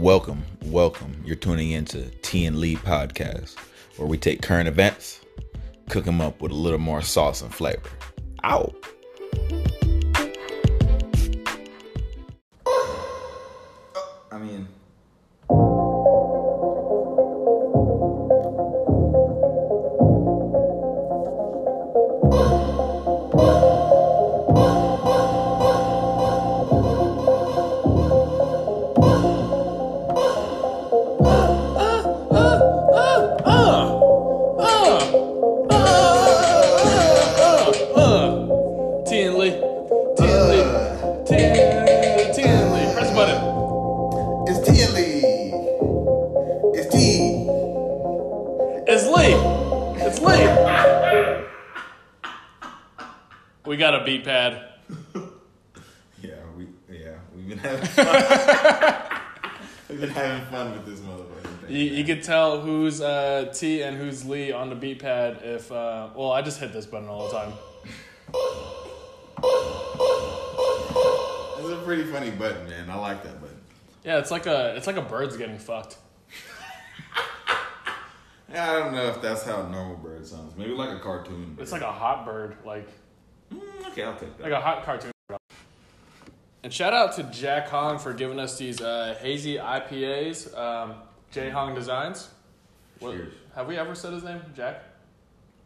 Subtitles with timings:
[0.00, 1.22] Welcome, welcome.
[1.26, 3.58] You're tuning into T and Lee podcast,
[3.98, 5.20] where we take current events,
[5.90, 7.90] cook them up with a little more sauce and flavor.
[8.42, 8.74] Ow!
[74.10, 75.96] Yeah, it's like a it's like a bird's getting fucked.
[78.52, 80.56] Yeah, I don't know if that's how a normal bird sounds.
[80.56, 81.56] Maybe like a cartoon.
[81.60, 82.88] It's like a hot bird, like
[83.54, 84.42] Mm, okay, I'll take that.
[84.42, 85.12] like a hot cartoon.
[86.64, 90.56] And shout out to Jack Hong for giving us these uh, hazy IPAs.
[90.58, 90.94] Um,
[91.30, 92.28] J Hong Designs.
[92.98, 93.34] What- Cheers.
[93.54, 94.82] have we ever said his name, Jack?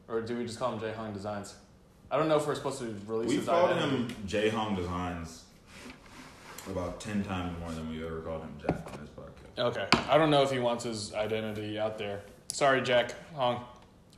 [0.06, 1.54] Or do we just call him J Hong Designs?
[2.10, 3.96] I don't know if we're supposed to release his called identity.
[3.96, 5.43] him J Hong Designs
[6.66, 9.58] about ten times more than we ever called him Jack on this podcast.
[9.68, 9.86] Okay.
[10.10, 12.22] I don't know if he wants his identity out there.
[12.52, 13.64] Sorry, Jack Hong.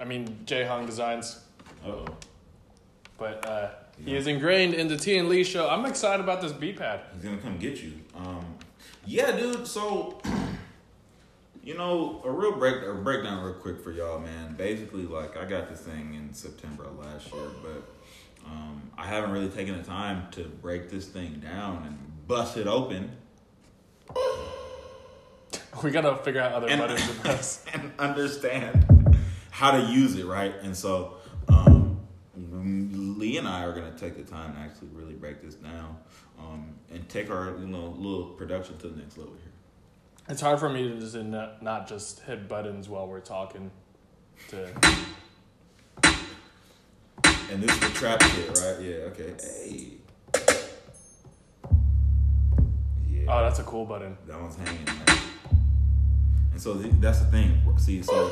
[0.01, 1.41] I mean, J Hong Designs.
[1.85, 2.07] Uh oh.
[3.19, 3.71] But uh,
[4.03, 4.19] he Yeah.
[4.19, 5.69] is ingrained in the T and Lee show.
[5.69, 7.01] I'm excited about this B pad.
[7.15, 7.93] He's gonna come get you.
[8.15, 8.45] Um,
[9.07, 9.67] yeah, dude.
[9.67, 10.21] So,
[11.65, 14.55] you know, a real break or breakdown real quick for y'all, man.
[14.57, 17.83] Basically, like I got this thing in September of last year, but
[18.47, 22.67] um, I haven't really taken the time to break this thing down and bust it
[22.67, 23.11] open
[25.83, 27.65] We gotta figure out other And- buttons this.
[27.75, 29.19] and understand
[29.51, 30.55] how to use it, right?
[30.63, 31.17] And so,
[31.49, 32.01] um,
[32.35, 35.99] Lee and I are gonna take the time to actually really break this down
[36.39, 39.53] um, and take our you know little production to the next level here.
[40.29, 43.71] It's hard for me to just not, not just hit buttons while we're talking.
[44.49, 44.69] To
[47.51, 48.81] And this is the trap kit, right?
[48.81, 49.35] Yeah, okay.
[49.41, 49.93] Hey.
[53.29, 53.39] Oh, yeah.
[53.41, 54.17] oh, that's a cool button.
[54.27, 54.89] that one's hanging.
[56.53, 57.61] And so th- that's the thing.
[57.79, 58.31] See, so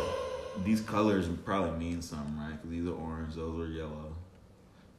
[0.64, 2.52] these colors probably mean something, right?
[2.52, 4.14] Because these are orange, those are yellow.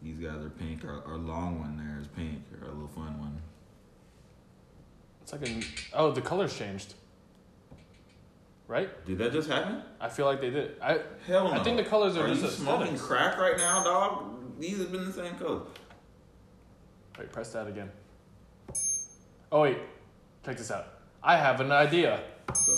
[0.01, 0.85] These guys are pink.
[0.85, 3.41] Our, our long one there is pink, or a little fun one.
[5.23, 5.61] It's like a
[5.93, 6.93] oh, the colors changed.
[8.67, 8.89] Right?
[9.05, 9.81] Did that just happen?
[9.99, 10.79] I feel like they did.
[10.81, 11.59] I Hell no.
[11.59, 13.01] I think the colors are, Are just you smoking aesthetics.
[13.01, 14.59] crack right now, dog?
[14.59, 15.61] These have been the same color.
[17.17, 17.91] Wait, press that again.
[19.51, 19.77] Oh wait,
[20.45, 20.87] check this out.
[21.23, 22.19] I have an idea.
[22.53, 22.73] So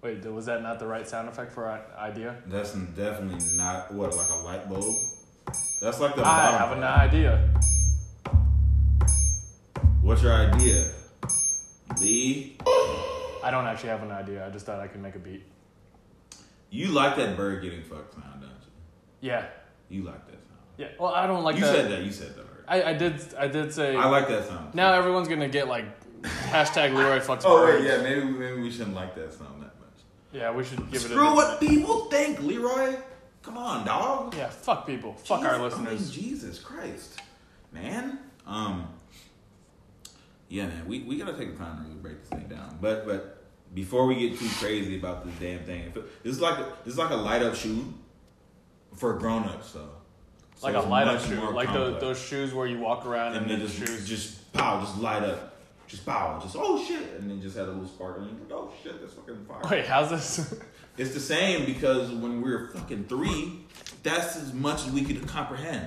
[0.00, 2.36] Wait, was that not the right sound effect for an idea?
[2.46, 4.94] that's definitely not what like a light bulb.
[5.80, 7.00] That's like the I bottom have an part.
[7.00, 7.54] idea.
[10.02, 10.90] What's your idea,
[12.00, 12.56] Lee?
[13.44, 14.46] I don't actually have an idea.
[14.46, 15.44] I just thought I could make a beat.
[16.70, 19.28] You like that bird getting fucked sound, don't you?
[19.30, 19.46] Yeah,
[19.88, 20.02] you?
[20.04, 20.60] Like that sound.
[20.76, 20.88] yeah.
[20.98, 21.60] Well, I don't like that.
[21.60, 21.74] you that.
[21.74, 22.02] said that.
[22.04, 22.40] You said that.
[22.46, 22.57] Already.
[22.68, 23.20] I, I did.
[23.38, 23.96] I did say.
[23.96, 24.70] I like that song.
[24.74, 25.86] now everyone's gonna get like
[26.22, 28.02] hashtag Leroy fucks Oh wait, yeah.
[28.02, 29.98] Maybe maybe we shouldn't like that song that much.
[30.32, 31.08] Yeah, we should give it.
[31.08, 32.96] Screw a what people think, Leroy.
[33.42, 34.34] Come on, dog.
[34.36, 35.14] Yeah, fuck people.
[35.14, 36.10] Fuck our Jesus- I mean, listeners.
[36.10, 37.20] Jesus Christ,
[37.72, 38.18] man.
[38.46, 38.88] Um.
[40.48, 40.86] Yeah, man.
[40.86, 42.78] We, we gotta take the time to really break this thing down.
[42.80, 45.92] But but before we get too crazy about this damn thing,
[46.22, 47.92] this is like a, this is like a light up shoe
[48.96, 49.90] for grown ups though.
[50.58, 53.42] So like a light up shoe, like those, those shoes where you walk around and
[53.42, 54.08] and, then the just shoes.
[54.08, 57.70] just pow, just light up, just pow, just oh shit, and then just had a
[57.70, 59.60] little sparkle, and you're like oh shit, that's fucking fire.
[59.70, 60.54] Wait, how's this?
[60.98, 63.60] It's the same because when we were fucking three,
[64.02, 65.86] that's as much as we could comprehend.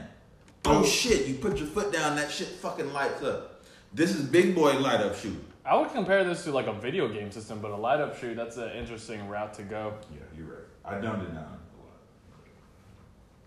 [0.64, 0.86] Oh, oh.
[0.86, 3.62] shit, you put your foot down, that shit fucking lights up.
[3.94, 5.36] This is big boy light up shoe.
[5.66, 8.36] I would compare this to like a video game system, but a light up shoe,
[8.36, 9.96] that's an interesting route to go.
[10.14, 10.64] Yeah, you're right.
[10.86, 11.61] I dumbed it down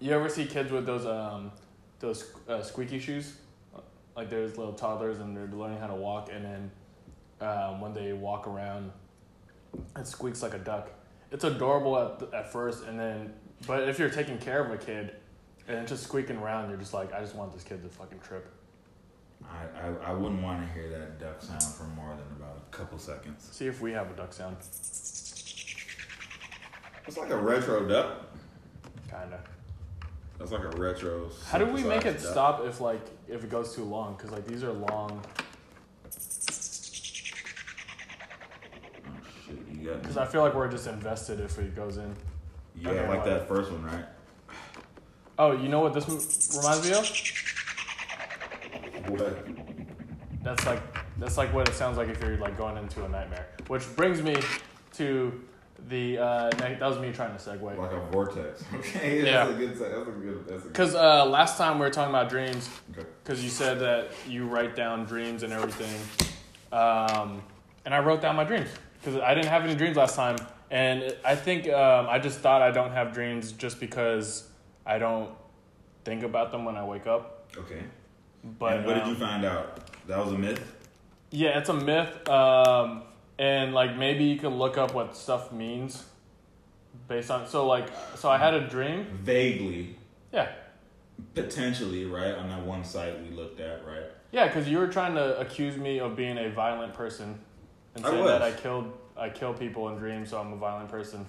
[0.04, 1.50] You ever see kids with those um
[1.98, 3.38] those uh, squeaky shoes?
[4.14, 6.70] Like there's little toddlers and they're learning how to walk, and then
[7.40, 8.92] um, when they walk around,
[9.96, 10.90] it squeaks like a duck.
[11.32, 13.32] It's adorable at, at first, and then
[13.66, 15.16] but if you're taking care of a kid
[15.68, 18.20] and it's just squeaking around, you're just like, I just want this kid to fucking
[18.20, 18.52] trip.
[19.42, 22.76] I, I, I wouldn't want to hear that duck sound for more than about a
[22.76, 23.48] couple seconds.
[23.52, 24.58] See if we have a duck sound.
[24.58, 25.56] It's
[27.16, 28.26] like a retro duck.
[29.10, 29.40] Kinda.
[30.38, 31.30] That's like a retro.
[31.48, 32.32] How do we make it synthesized duck.
[32.32, 34.16] stop if like if it goes too long?
[34.16, 35.22] Cause like these are long.
[39.06, 39.10] Oh
[39.46, 42.14] shit, you got Cause I feel like we're just invested if it goes in.
[42.76, 44.04] Yeah, Okay, like well- that first one, right?
[45.38, 47.04] Oh, you know what this m- reminds me of?
[49.10, 49.46] What?
[50.44, 50.80] That's like
[51.18, 53.48] that's like what it sounds like if you're like going into a nightmare.
[53.66, 54.36] Which brings me
[54.94, 55.42] to
[55.88, 57.76] the uh, that was me trying to segue.
[57.76, 58.64] Like a vortex.
[58.74, 59.48] Okay, that's Yeah.
[59.48, 59.70] a good.
[59.70, 60.46] That's a good.
[60.46, 60.72] That's a good.
[60.72, 63.06] Because uh, last time we were talking about dreams, Okay.
[63.22, 65.94] because you said that you write down dreams and everything,
[66.72, 67.42] um,
[67.84, 68.68] and I wrote down my dreams
[69.00, 70.36] because I didn't have any dreams last time,
[70.70, 74.48] and I think um, I just thought I don't have dreams just because
[74.86, 75.30] I don't
[76.04, 77.48] think about them when I wake up.
[77.56, 77.82] Okay.
[78.58, 79.80] But and what did um, you find out?
[80.06, 80.72] That was a myth.
[81.30, 82.28] Yeah, it's a myth.
[82.28, 83.02] Um,
[83.38, 86.04] and like maybe you could look up what stuff means
[87.08, 89.06] based on so like so I had a dream.
[89.22, 89.96] Vaguely,
[90.32, 90.48] Yeah.
[91.34, 94.04] potentially, right on that one site we looked at, right?
[94.32, 97.38] Yeah, cuz you were trying to accuse me of being a violent person
[97.94, 100.90] and I say that I killed I kill people in dreams so I'm a violent
[100.90, 101.26] person.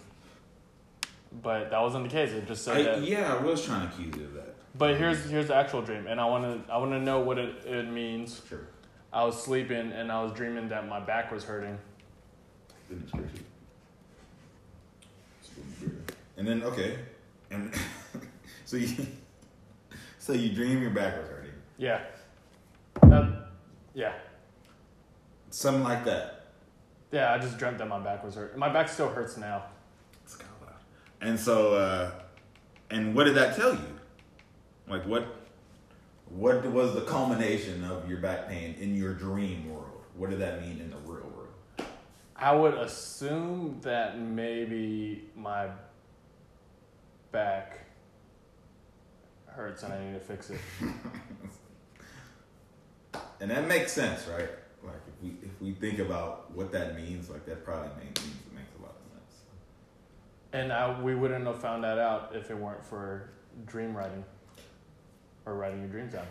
[1.44, 2.31] But that wasn't the case.
[2.31, 4.56] It just said I, that yeah, I was trying to accuse you of that.
[4.78, 7.38] But here's here's the actual dream and I want to I want to know what
[7.38, 8.42] it it means.
[8.48, 8.68] Sure.
[9.12, 11.78] I was sleeping and I was dreaming that my back was hurting.
[16.38, 16.98] And then okay,
[17.50, 17.74] and
[18.66, 18.90] so you
[20.20, 22.02] so you dream your back was hurting, Yeah.
[23.02, 23.50] That,
[23.94, 24.14] yeah.
[25.50, 26.48] something like that.
[27.12, 28.58] Yeah, I just dreamt that my back was hurt.
[28.58, 29.64] My back still hurts now.
[30.24, 30.80] It's kind of loud.
[31.22, 32.12] And so, uh,
[32.90, 34.00] and what did that tell you?
[34.88, 35.42] Like what?
[36.30, 40.04] What was the culmination of your back pain in your dream world?
[40.18, 41.35] What did that mean in the real world?
[42.36, 45.70] I would assume that maybe my
[47.32, 47.86] back
[49.48, 50.60] hurts and I need to fix it.
[53.40, 54.50] And that makes sense, right?
[54.84, 58.38] Like if we if we think about what that means, like that probably makes means
[58.46, 59.42] it makes a lot of sense.
[60.54, 63.30] And I, we wouldn't have found that out if it weren't for
[63.66, 64.24] dream writing
[65.46, 66.28] or writing your dreams down.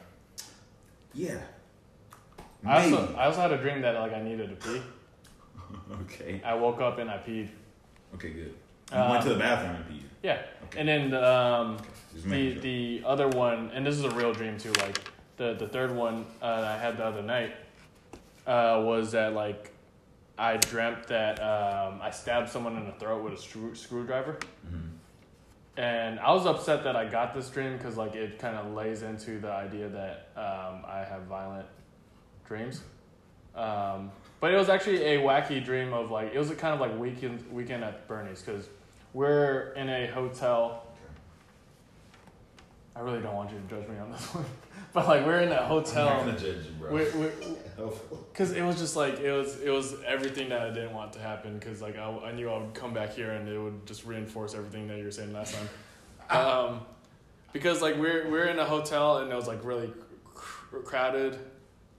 [1.13, 1.39] Yeah.
[2.67, 4.83] I also, I also had a dream that like I needed to pee.
[6.03, 6.41] okay.
[6.45, 7.49] I woke up and I peed.
[8.15, 8.31] Okay.
[8.31, 8.55] Good.
[8.93, 10.03] You Um, went to the bathroom and peed.
[10.23, 10.43] Yeah.
[10.67, 10.81] Okay.
[10.81, 11.79] And then um,
[12.13, 14.73] Just the the other one, and this is a real dream too.
[14.73, 14.99] Like
[15.37, 17.55] the the third one uh, I had the other night
[18.47, 19.73] uh, was that like
[20.39, 24.37] I dreamt that um, I stabbed someone in the throat with a screw, screwdriver,
[24.67, 24.91] Mhm.
[25.77, 29.03] and I was upset that I got this dream because like it kind of lays
[29.03, 31.67] into the idea that um, I have violent
[32.49, 32.83] dreams.
[33.55, 34.11] Um,
[34.41, 36.99] but it was actually a wacky dream of like it was a kind of like
[36.99, 38.69] weekend weekend at Bernie's because
[39.13, 40.87] we're in a hotel.
[42.97, 44.45] I really don't want you to judge me on this one,
[44.93, 46.09] but like we're in a I'm not hotel.
[46.25, 46.93] gonna judge you, bro.
[46.93, 47.27] We, we,
[47.77, 48.21] Hopefully.
[48.35, 51.19] Cause it was just like it was it was everything that I didn't want to
[51.19, 51.59] happen.
[51.59, 54.55] Cause like I, I knew I would come back here and it would just reinforce
[54.55, 55.69] everything that you were saying last time.
[56.31, 56.81] Um,
[57.53, 59.93] because like we're we're in a hotel and it was like really
[60.35, 61.37] cr- crowded,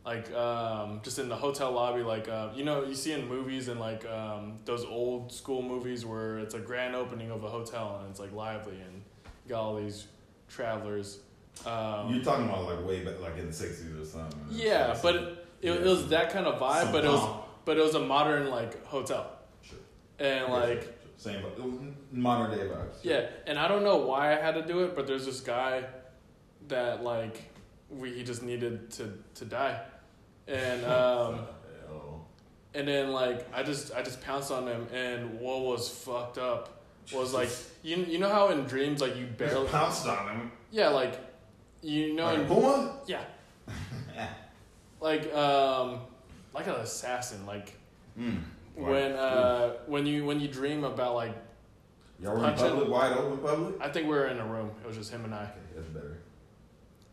[0.06, 2.04] like um, just in the hotel lobby.
[2.04, 6.06] Like uh, you know you see in movies and like um, those old school movies
[6.06, 9.02] where it's a grand opening of a hotel and it's like lively and
[9.48, 10.08] got all these
[10.48, 11.20] travelers.
[11.66, 14.40] Um, You're talking about like way back, like in the '60s or something.
[14.52, 15.72] yeah, It's but like it, it, yeah.
[15.74, 18.50] it was that kind of vibe, some but it was but it was a modern
[18.52, 19.32] like hotel,
[19.62, 19.78] Sure.
[20.20, 20.92] and Yeah, like sure,
[21.24, 21.32] sure.
[21.34, 21.58] same, but
[22.12, 22.98] modern day vibes.
[23.04, 25.86] yeah, and I don't know why I had to do it, but there's this guy
[26.68, 27.42] that like
[27.90, 29.80] we he just needed to to die,
[30.48, 31.40] and um
[32.74, 36.82] and then like I just I just pounced on him, and what was fucked up
[37.14, 37.50] was like
[37.84, 40.52] you you know how in dreams like you barely pounced on him.
[40.72, 41.20] yeah like
[41.82, 42.90] you know Like a in, boy.
[43.08, 43.24] yeah
[45.02, 46.00] like um
[46.54, 47.74] like an assassin like
[48.18, 48.40] Mm.
[48.76, 51.34] when uh when you when you dream about like
[52.22, 53.76] Y'all were in public, wide open public.
[53.82, 54.72] I think we were in a room.
[54.82, 55.44] It was just him and I.
[55.44, 56.15] Okay, that's better.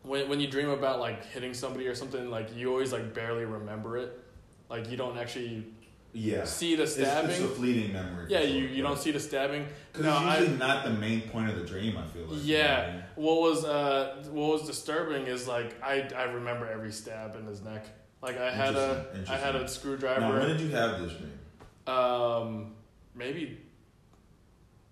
[0.03, 3.45] When when you dream about like hitting somebody or something, like you always like barely
[3.45, 4.19] remember it.
[4.69, 5.65] Like you don't actually
[6.13, 6.43] Yeah.
[6.45, 7.31] see the stabbing.
[7.31, 8.25] it's a fleeting memory.
[8.29, 9.65] yeah, you, you don't see the stabbing.
[9.91, 11.97] Because No, it's I- usually not the main point of the dream.
[11.97, 12.43] I feel like.
[12.43, 12.91] you know I Yeah.
[12.93, 13.03] mean?
[13.15, 17.61] What was uh what was disturbing is like I I remember every stab in his
[17.61, 17.85] neck.
[18.21, 20.19] Like I had a I had a screwdriver.
[20.21, 21.37] Now, when did you have this dream?
[21.95, 22.73] Um,
[23.15, 23.59] maybe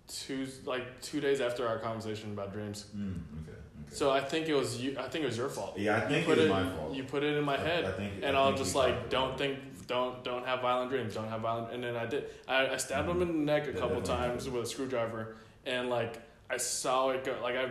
[0.08, 2.86] two like two days after our conversation about dreams.
[2.96, 3.58] Mm, okay.
[3.92, 4.96] So I think it was you.
[4.98, 5.78] I think it was your fault.
[5.78, 6.96] yeah, I think put it my fault.
[6.96, 9.38] You put it in my I- head, I think, and I think just like, don't
[9.38, 11.74] think, don't don't have violent dreams, don't have violent.
[11.74, 12.26] And then I did.
[12.48, 15.90] I, I stabbed him in the neck a Yeah, couple times with a screwdriver, and
[15.90, 16.18] like
[16.50, 17.36] I saw it go.
[17.44, 17.66] Like I,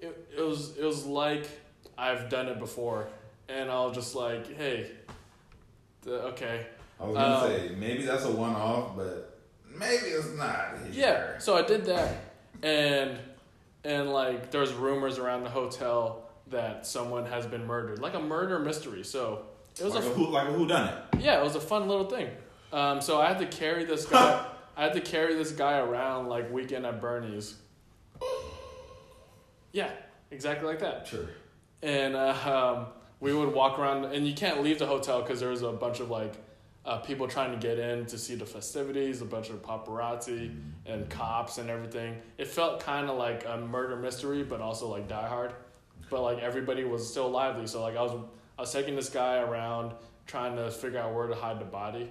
[0.00, 1.46] it, it was it was like
[1.96, 3.08] I've done it before,
[3.48, 4.90] and I'll just like, hey,
[6.02, 6.66] the, okay,
[7.00, 9.38] I was gonna Um, say maybe that's a one off, but
[9.74, 10.74] maybe it's not.
[10.92, 12.16] Yeah, so I did that,
[12.62, 13.18] and
[13.84, 18.58] and like there's rumors around the hotel that someone has been murdered, like a murder
[18.58, 19.04] mystery.
[19.04, 19.46] So
[19.78, 21.20] it was like a who like a who done it.
[21.20, 22.28] yeah, it was a fun little thing.
[22.72, 24.44] Um, so I had to carry this guy.
[24.76, 27.54] I had to carry this guy around like weekend at Bernie's.
[29.72, 29.90] Yeah,
[30.30, 31.06] exactly like that.
[31.06, 31.26] Sure.
[31.82, 32.34] And uh,
[32.76, 32.86] um,
[33.20, 36.00] we would walk around, and you can't leave the hotel because there was a bunch
[36.00, 36.34] of like
[36.84, 40.54] uh, people trying to get in to see the festivities, a bunch of paparazzi
[40.86, 42.16] and cops and everything.
[42.36, 45.54] It felt kind of like a murder mystery, but also like Die Hard.
[46.10, 48.12] But like everybody was still lively, so like I was
[48.58, 49.92] I was taking this guy around
[50.26, 52.10] trying to figure out where to hide the body,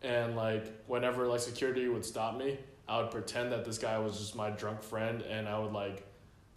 [0.00, 4.18] and like whenever like security would stop me, I would pretend that this guy was
[4.18, 6.06] just my drunk friend, and I would like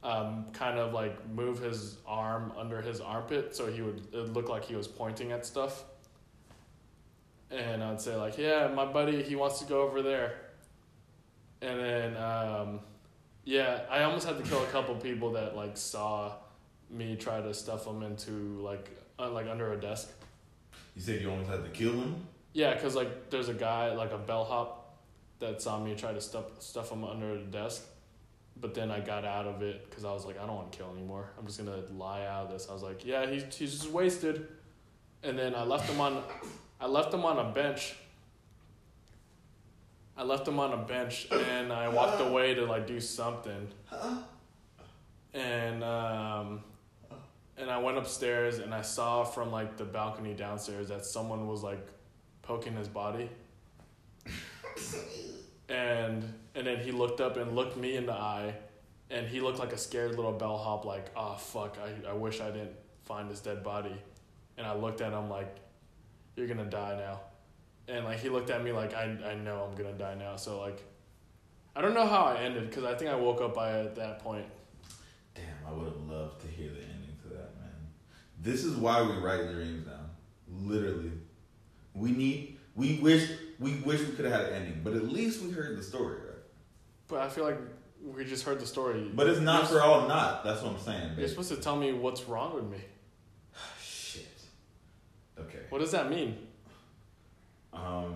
[0.04, 4.48] um, kind of like move his arm under his armpit so he would it look
[4.48, 5.84] like he was pointing at stuff.
[7.50, 10.36] And I'd say like, yeah, my buddy, he wants to go over there.
[11.62, 12.80] And then, um,
[13.48, 16.34] yeah, I almost had to kill a couple people that like saw
[16.90, 20.10] me try to stuff them into like uh, like under a desk.
[20.96, 22.28] You said you almost had to kill him.
[22.54, 24.98] Yeah, cause like there's a guy like a bellhop
[25.40, 27.86] that saw me try to stuff stuff him under the desk,
[28.60, 30.78] but then I got out of it because I was like I don't want to
[30.78, 31.30] kill anymore.
[31.38, 32.68] I'm just gonna lie out of this.
[32.70, 34.48] I was like yeah he's he's just wasted,
[35.24, 36.24] and then I left him on,
[36.80, 37.96] I left him on a bench.
[40.16, 43.68] I left him on a bench and I walked away to like do something,
[45.34, 46.64] and um,
[47.58, 51.64] and I went upstairs and I saw from like the balcony downstairs that someone was
[51.64, 51.86] like
[52.42, 53.30] poking his body.
[55.70, 58.56] and and then he looked up and looked me in the eye
[59.10, 62.52] and he looked like a scared little bellhop like, oh fuck, I, I wish I
[62.52, 63.96] didn't find his dead body.
[64.58, 65.56] And I looked at him like,
[66.38, 67.20] You're gonna die now.
[67.94, 70.36] And like he looked at me like I I know I'm gonna die now.
[70.36, 70.82] So like
[71.76, 74.20] I don't know how I ended because I think I woke up by at that
[74.20, 74.46] point.
[75.34, 77.72] Damn, I would have loved to hear the ending to that, man.
[78.40, 80.10] This is why we write dreams down.
[80.48, 81.12] Literally.
[81.96, 83.28] We need we wish
[83.60, 86.18] we wish we could have had an ending, but at least we heard the story,
[86.18, 86.44] right?
[87.08, 87.58] But I feel like
[88.04, 89.10] we just heard the story.
[89.12, 90.44] But it's not You're- for all not.
[90.44, 91.14] That's what I'm saying.
[91.18, 92.78] You're supposed to tell me what's wrong with me.
[95.70, 96.38] What does that mean?
[97.74, 98.16] Um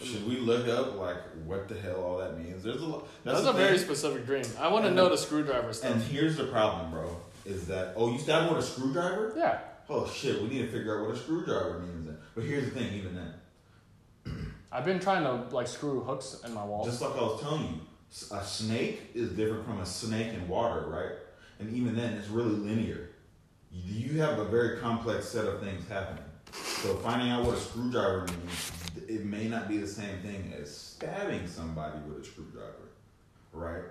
[0.00, 2.62] should we look up like what the hell all that means?
[2.62, 3.08] There's a lot.
[3.24, 3.86] That's, the a very thing.
[3.86, 4.44] specific dream.
[4.60, 5.90] I want to know the- the screwdriver stuff.
[5.92, 7.16] And here's the problem, bro.
[7.44, 9.32] Is that oh you stabbed with a screwdriver?
[9.36, 9.58] yeah.
[9.90, 12.18] Oh shit, we need to figure out what a screwdriver means then.
[12.34, 14.52] But here's the thing, even then.
[14.72, 16.86] I've been trying to like screw hooks in my walls.
[16.86, 17.80] Just like I was telling you,
[18.36, 21.12] a snake is different from a snake in water, right?
[21.58, 23.08] And even then, it's really linear.
[23.72, 26.22] You have a very complex set of things happening.
[26.52, 28.72] So finding out what a screwdriver means,
[29.08, 32.90] it may not be the same thing as stabbing somebody with a screwdriver,
[33.52, 33.84] right?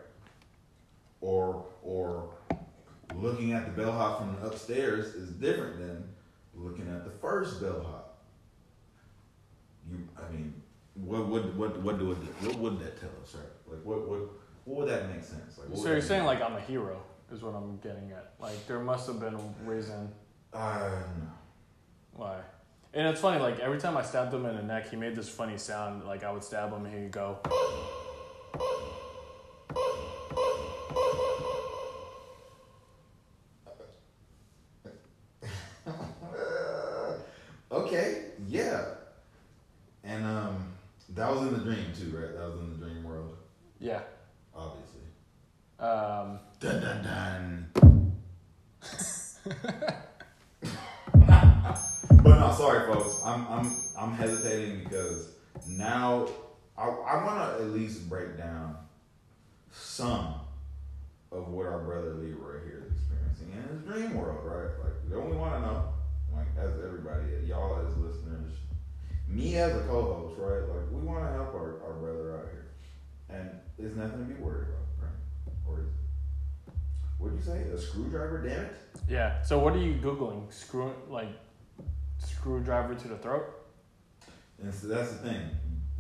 [1.22, 2.30] Or or
[3.16, 6.04] looking at the bellhop from upstairs is different than
[6.56, 8.18] looking at the first bellhop.
[9.90, 10.54] You, I mean,
[10.96, 13.46] what would what what do it, what would that tell us, right?
[13.68, 14.20] Like what what
[14.66, 15.58] what would that make sense?
[15.58, 18.34] Like so you're saying like I'm a hero is what I'm getting at.
[18.40, 20.12] Like there must have been a reason
[20.54, 21.28] uh no.
[22.18, 22.42] Why.
[22.94, 25.30] And it's funny, like every time I stabbed him in the neck, he made this
[25.30, 26.04] funny sound.
[26.06, 27.38] Like I would stab him and he'd go.
[37.72, 38.84] okay, yeah.
[40.04, 40.74] And um
[41.10, 42.34] that was in the dream too, right?
[42.34, 43.38] That was in the dream world,
[43.80, 44.02] Yeah.
[74.08, 75.68] Nothing to be worried about, right?
[75.68, 76.74] Or is it?
[77.18, 77.62] What'd you say?
[77.74, 78.42] A screwdriver?
[78.42, 78.76] Damn it!
[79.10, 79.42] yeah.
[79.42, 80.52] So what are you googling?
[80.54, 81.30] Screw like
[82.18, 83.46] screwdriver to the throat?
[84.62, 85.42] And so that's the thing.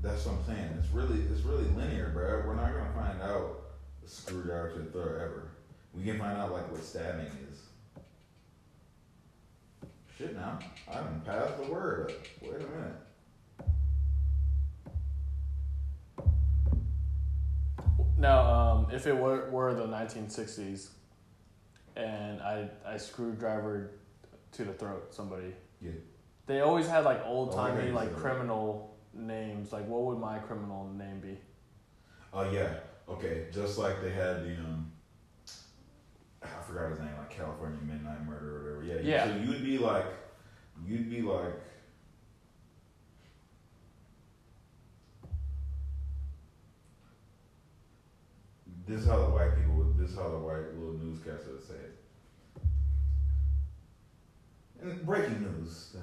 [0.02, 0.78] That's what I'm saying.
[0.80, 2.44] It's really it's really linear, bro.
[2.46, 3.62] We're not gonna find out
[4.06, 5.52] a screwdriver to the throat ever.
[5.94, 7.62] We can find out like what stabbing is.
[10.18, 10.60] Shit now.
[10.90, 12.14] I haven't passed the word.
[12.42, 12.96] Wait a minute.
[18.26, 20.90] Um, if it were, were the 1960s,
[21.96, 23.92] and I I screwdriver
[24.54, 25.54] to the throat somebody.
[25.82, 25.92] Yeah.
[26.46, 29.72] They always had like old Oh, timey like criminal names.
[29.72, 31.38] Like what would my criminal name be?
[32.34, 32.70] Oh yeah.
[33.10, 33.46] Okay.
[33.54, 34.92] Just like they had the um,
[36.44, 39.02] I forgot his name, like California Midnight Murder or whatever.
[39.02, 39.02] Yeah.
[39.04, 39.26] Yeah.
[39.26, 40.06] So you'd be like,
[40.86, 41.54] you'd be like.
[48.88, 49.84] This is how the white people.
[49.98, 52.62] This is how the white little newscaster would say it.
[54.82, 56.00] And breaking news: the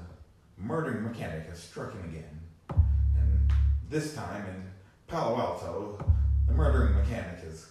[0.63, 3.51] murdering mechanic has struck him again, and
[3.89, 4.65] this time in
[5.07, 6.05] Palo Alto,
[6.47, 7.69] the murdering mechanic has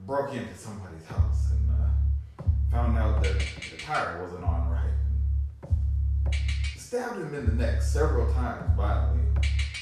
[0.00, 6.34] broke into somebody's house and uh, found out that the tire wasn't on right.
[6.76, 9.22] Stabbed him in the neck several times violently,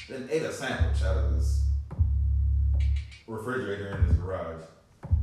[0.07, 1.61] then ate a sandwich out of his
[3.31, 4.61] refrigerator in his garage.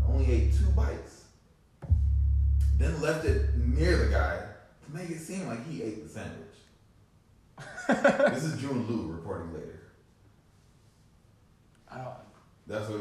[0.08, 1.24] Only ate two bites.
[2.78, 4.40] Then left it near the guy
[4.84, 6.46] to make it seem like he ate the sandwich.
[8.32, 9.80] this is June Liu reporting later.
[11.90, 12.14] I don't.
[12.66, 13.00] That's what.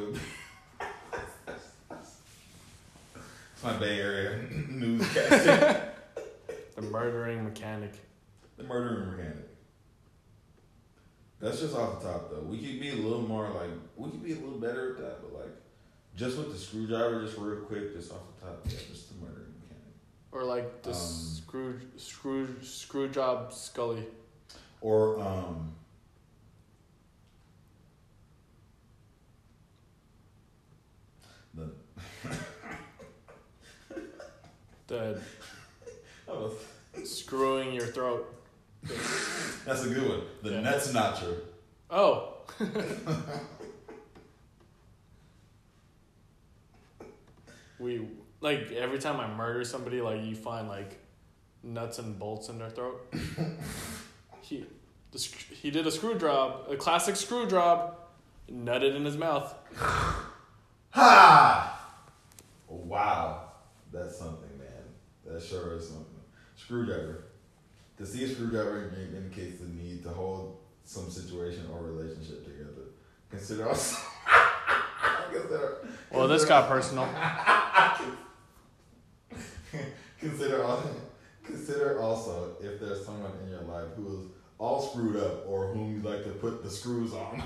[3.53, 5.83] It's my Bay Area newscaster.
[6.75, 7.91] The murdering mechanic.
[8.55, 9.49] the murdering mechanic.
[11.39, 12.41] That's just off the top, though.
[12.41, 15.21] We could be a little more like we could be a little better at that,
[15.21, 15.55] but like
[16.15, 19.53] just with the screwdriver, just real quick, just off the top, yeah, just the murdering
[19.61, 19.93] mechanic.
[20.31, 24.03] Or like the Um, screw screw screw job Scully.
[24.81, 25.73] Or um,
[31.53, 31.69] the
[34.87, 35.19] The
[37.05, 38.36] screwing your throat.
[39.65, 40.21] that's a good one.
[40.43, 40.61] The Yeah.
[40.61, 41.41] nuts notcher.
[41.89, 42.33] Oh.
[47.79, 48.07] we
[48.41, 50.99] like every time I murder somebody, like you find like
[51.63, 53.13] nuts and bolts in their throat.
[54.41, 54.65] he,
[55.11, 55.19] the,
[55.61, 57.95] he did a screw job, a classic screw job,
[58.51, 59.53] nutted in his mouth.
[60.91, 61.73] Ha!
[62.67, 63.51] Wow,
[63.91, 64.67] that's something, man.
[65.25, 66.05] That sure is something.
[66.55, 67.25] Screwdriver.
[67.97, 72.91] To see a screwdriver in- indicates the need to hold some situation or relationship together.
[73.29, 73.97] Consider also.
[75.31, 77.09] consider, Well, this got personal.
[80.19, 80.89] Consider also,
[81.43, 84.25] consider also if there's someone in your life who is
[84.57, 87.43] all screwed up or whom you'd like to put the screws on.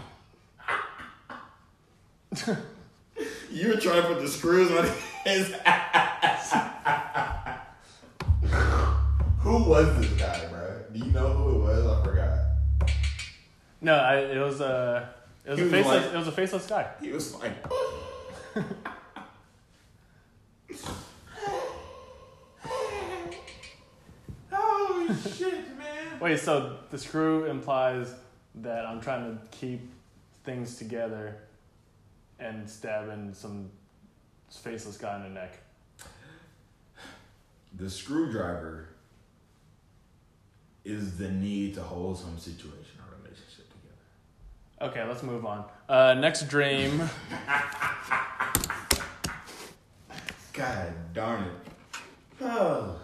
[3.52, 4.90] you were trying to put the screws on
[5.26, 6.54] his ass.
[9.42, 10.84] Who was this guy, bro?
[10.94, 11.88] Do you know who it was?
[11.88, 12.40] I forgot.
[13.82, 15.10] No, I, it was a
[15.46, 16.88] it was He a was faceless like- it was a faceless guy.
[17.02, 17.54] He was like,
[24.52, 28.14] "Oh shit, man!" Wait, so the screw implies
[28.56, 29.90] that I'm trying to keep
[30.44, 31.36] things together
[32.40, 33.70] and stabbing some
[34.50, 35.58] faceless guy in the neck.
[37.78, 38.90] The screwdriver
[40.84, 44.92] is the need to hold some situation or relationship together.
[44.92, 45.66] Okay, let's move on.
[45.88, 47.02] Uh, next dream.
[50.54, 51.52] God darn it.
[52.42, 52.98] Oh.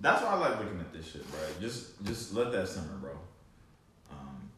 [0.00, 1.40] That's why I like looking at this shit, bro.
[1.60, 3.10] Just just let that simmer, bro.
[4.10, 4.48] Um,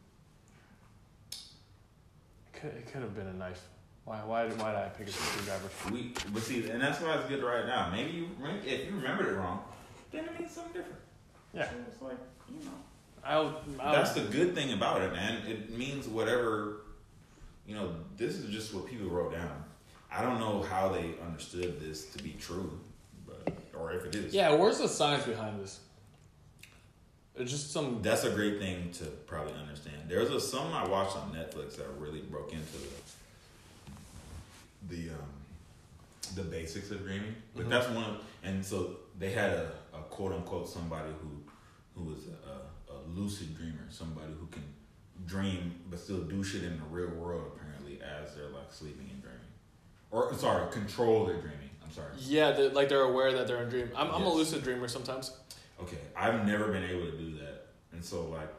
[1.33, 3.67] it Could, it could have been a knife.
[4.05, 4.19] Why?
[4.23, 4.47] Why?
[4.47, 5.69] Did, why did I pick a screwdriver?
[5.91, 7.89] we but see, and that's why it's good right now.
[7.91, 8.29] Maybe you
[8.63, 9.61] if you remembered it wrong,
[10.11, 10.99] then it means something different.
[11.53, 11.69] Yeah.
[11.69, 12.17] So it's like,
[12.59, 12.71] you know.
[13.23, 15.45] I'll, I'll, That's the good thing about it, man.
[15.47, 16.77] It means whatever,
[17.67, 19.63] you know, this is just what people wrote down.
[20.11, 22.79] I don't know how they understood this to be true,
[23.27, 24.33] but or if it is.
[24.33, 24.51] yeah.
[24.53, 25.79] Where's the science behind this?
[27.35, 28.01] It's just some.
[28.01, 29.95] That's a great thing to probably understand.
[30.09, 32.77] There's a some I watched on Netflix that really broke into
[34.89, 35.29] the the um
[36.35, 37.35] the basics of dreaming.
[37.55, 37.69] But Mhm.
[37.69, 41.29] that's one of and so they had a, a quote unquote somebody who
[41.95, 44.63] who was a, a lucid dreamer, somebody who can
[45.25, 49.21] dream but still do shit in the real world apparently as they're like sleeping and
[49.21, 49.39] dreaming.
[50.09, 51.69] Or sorry, control their dreaming.
[51.83, 52.09] I'm sorry.
[52.19, 53.89] Yeah, like they're aware that they're in dream.
[53.95, 55.31] I'm, I'm a lucid dreamer sometimes.
[55.81, 58.49] Okay, I've never been able to do that, and so like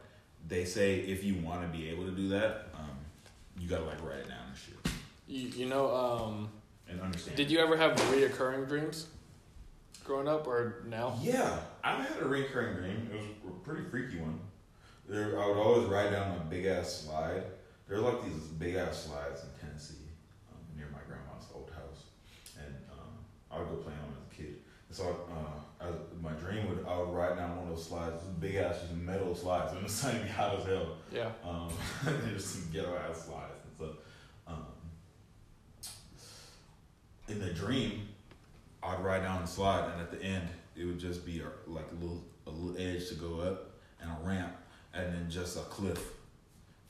[0.49, 2.91] they say, if you want to be able to do that, um,
[3.59, 4.93] you gotta like write it down and shit
[5.29, 6.49] You, you know, um,
[6.89, 7.37] and understand.
[7.37, 9.07] did you ever have reoccurring dreams
[10.05, 11.19] growing up or now?
[11.23, 13.11] Yeah, I had a recurring dream.
[13.13, 14.41] It was a pretty freaky one.
[15.09, 17.43] There, I would always ride down a big ass slide.
[17.89, 20.09] There were like these big ass slides in Tennessee,
[20.51, 22.05] um, near my grandma's old house,
[22.57, 23.09] and um,
[23.51, 24.57] I would go play on them as a kid.
[24.89, 25.89] And so uh, I,
[26.23, 28.95] my dream would I would ride down one of those slides, those big ass just
[28.95, 30.97] metal slides, and the sun be hot as hell.
[31.13, 31.31] Yeah.
[31.45, 31.69] Um,
[32.05, 33.97] there's some ghetto ass slides, and so
[34.47, 34.67] um,
[37.29, 38.09] in the dream,
[38.83, 41.87] I'd ride down the slide, and at the end, it would just be a, like
[41.93, 44.53] a little a little edge to go up and a ramp,
[44.95, 46.03] and then just a cliff,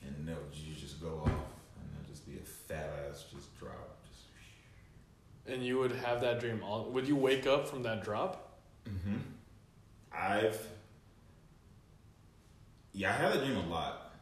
[0.03, 3.97] and then you just go off, and then just be a fat ass just drop,
[4.11, 5.53] just.
[5.53, 6.85] And you would have that dream all.
[6.91, 8.59] Would you wake up from that drop?
[8.89, 9.17] Mm-hmm.
[10.13, 10.67] I've
[12.95, 14.13] yeah, I had that dream a lot,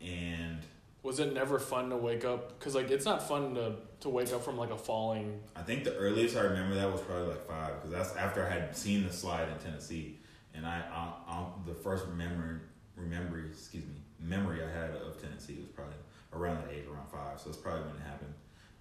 [0.00, 0.58] and
[1.02, 2.58] Was it never fun to wake up?
[2.58, 5.40] Because like it's not fun to to wake up from like a falling.
[5.56, 8.50] I think the earliest I remember that was probably like five, because that's after I
[8.50, 10.18] had seen the slide in Tennessee,
[10.54, 12.58] and I, I, I the first memory,
[12.96, 15.94] remember, excuse me, memory I had of Tennessee was probably
[16.32, 17.40] around that age, around five.
[17.40, 18.34] So that's probably when it happened.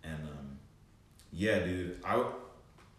[0.03, 0.57] And um,
[1.31, 2.23] yeah, dude, I,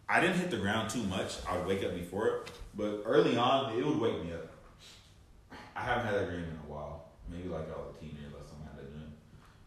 [0.07, 1.35] I didn't hit the ground too much.
[1.47, 4.49] I would wake up before it, but early on, it would wake me up.
[5.75, 7.05] I haven't had that dream in a while.
[7.29, 9.13] Maybe like I was a teenager last time I had that dream.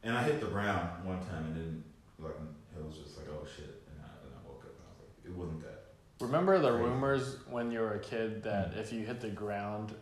[0.05, 1.85] And I hit the ground one time and then
[2.19, 2.35] like
[2.77, 5.01] it was just like oh shit, and I, and I woke up and I was
[5.01, 5.83] like it wasn't that.
[6.21, 6.85] Remember the Crazy.
[6.85, 8.81] rumors when you were a kid that mm.
[8.81, 9.95] if you hit the ground,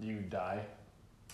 [0.00, 0.60] you die.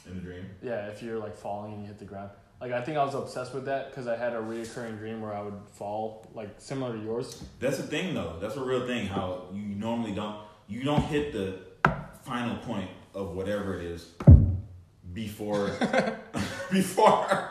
[0.06, 2.30] In the dream, Yeah, if you're like falling and you hit the ground.
[2.60, 5.32] Like I think I was obsessed with that because I had a reoccurring dream where
[5.32, 7.42] I would fall, like similar to yours.
[7.60, 8.36] that's the thing though.
[8.40, 9.06] That's a real thing.
[9.06, 11.60] How you normally don't you don't hit the
[12.24, 14.12] final point of whatever it is
[15.12, 15.70] before
[16.70, 17.50] before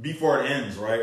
[0.00, 1.02] before it ends, right?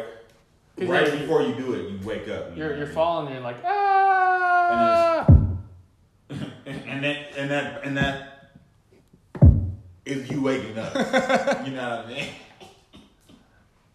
[0.81, 2.51] Right yeah, you- before you do it, you wake up.
[2.51, 5.25] you You're you're falling and you're like ah.
[5.29, 6.51] Mean?
[6.65, 8.53] and that and that and that
[10.05, 10.93] is you waking up.
[11.65, 12.27] you know what I mean?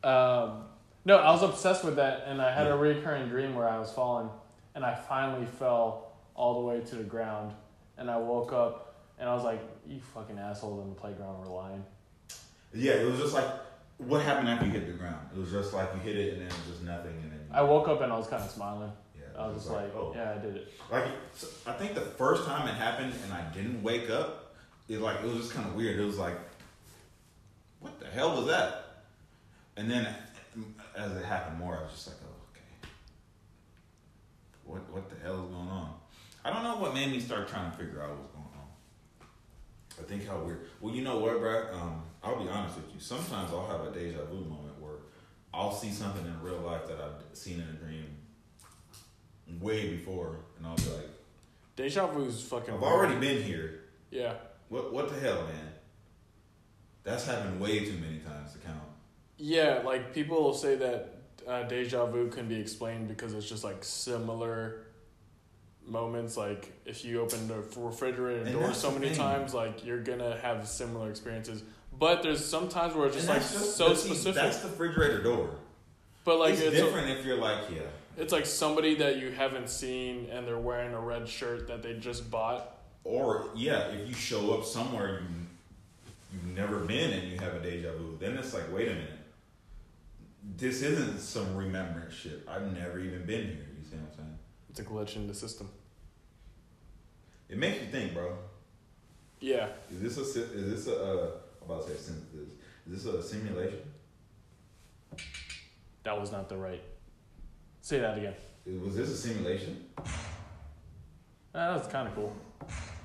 [0.05, 0.65] Um,
[1.05, 3.91] no, I was obsessed with that, and I had a recurring dream where I was
[3.91, 4.29] falling,
[4.75, 7.53] and I finally fell all the way to the ground,
[7.99, 11.53] and I woke up, and I was like, "You fucking asshole!" In the playground were
[11.53, 11.85] lying.
[12.73, 13.47] Yeah, it was just like
[13.99, 15.29] what happened after you hit the ground.
[15.35, 17.41] It was just like you hit it and then it was just nothing and then
[17.51, 18.93] I woke up and I was kind of smiling.
[19.19, 20.13] yeah, I was just like, oh.
[20.15, 21.05] "Yeah, I did it." Like
[21.35, 24.55] so I think the first time it happened and I didn't wake up,
[24.89, 25.99] it like it was just kind of weird.
[25.99, 26.37] It was like,
[27.81, 29.05] what the hell was that?
[29.77, 30.07] And then
[30.97, 32.91] as it happened more, I was just like, oh okay,
[34.65, 35.95] what what the hell is going on?
[36.45, 39.27] I don't know what made me start trying to figure out what's going on.
[39.99, 40.67] I think how weird.
[40.81, 41.73] Well, you know what, bro?
[41.75, 42.99] Um, I'll be honest with you.
[43.01, 44.97] Sometimes I'll have a deja vu moment where
[45.55, 48.17] I'll see something in real life that I've seen in a dream
[49.61, 51.09] way before, and I'll be like,
[51.77, 52.75] Deja vu's fucking.
[52.75, 53.81] I've already been here.
[54.11, 54.35] Yeah,
[54.69, 55.69] What what the hell, man?
[57.05, 58.81] That's happened way too many times to count.
[59.37, 59.83] yeah.
[59.85, 63.85] Like people will say that uh, deja vu can be explained because it's just like
[63.85, 64.87] similar
[65.87, 66.37] moments.
[66.37, 69.19] Like if you open the refrigerator And door so many thing.
[69.19, 71.63] times, like you're gonna have similar experiences.
[71.99, 74.35] But there's some times where it's just And like that's so see, specific.
[74.35, 75.51] That's the refrigerator door.
[76.25, 77.81] but like it's, it's, different if you're like, yeah,
[78.17, 81.95] it's like somebody that you haven't seen and they're wearing a red shirt that they
[81.95, 82.79] just bought.
[83.05, 85.47] or yeah, if you show up somewhere you
[86.33, 89.11] you've never been and you have a deja vu, then it's like, wait a minute,
[90.57, 92.47] this isn't some remembrance shit.
[92.49, 93.67] I've never even been here.
[93.79, 94.39] You see what I'm saying?
[94.71, 95.69] It's a glitch in the system.
[97.49, 98.37] It makes you think, bro.
[99.41, 99.69] Yeah.
[99.91, 101.31] Is this a is this a uh,
[101.67, 102.27] about to say sim-
[102.91, 103.79] is this a simulation?
[106.05, 106.83] That was not the right.
[107.83, 108.35] Say that again.
[108.85, 109.85] Was this a simulation?
[109.99, 112.33] Ah, that was kind of cool.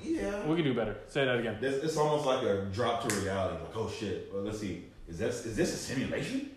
[0.01, 0.45] Yeah.
[0.45, 0.97] We can do better.
[1.07, 1.57] Say that again.
[1.61, 3.63] This, it's almost like a drop to reality.
[3.63, 4.29] Like, oh shit.
[4.33, 4.85] Well, let's see.
[5.07, 6.51] Is this is this a simulation?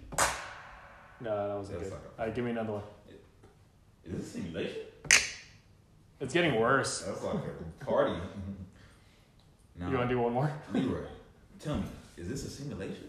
[1.21, 1.95] No, that wasn't That's good.
[1.95, 2.83] like a- All right, give me another one.
[4.05, 4.83] Is this a simulation?
[6.21, 7.03] It's getting worse.
[7.03, 7.35] That's like
[7.81, 8.19] a party.
[9.79, 9.89] no.
[9.91, 10.51] You want to do one more?
[10.73, 11.05] Leroy,
[11.61, 11.85] tell me,
[12.17, 13.09] is this a simulation?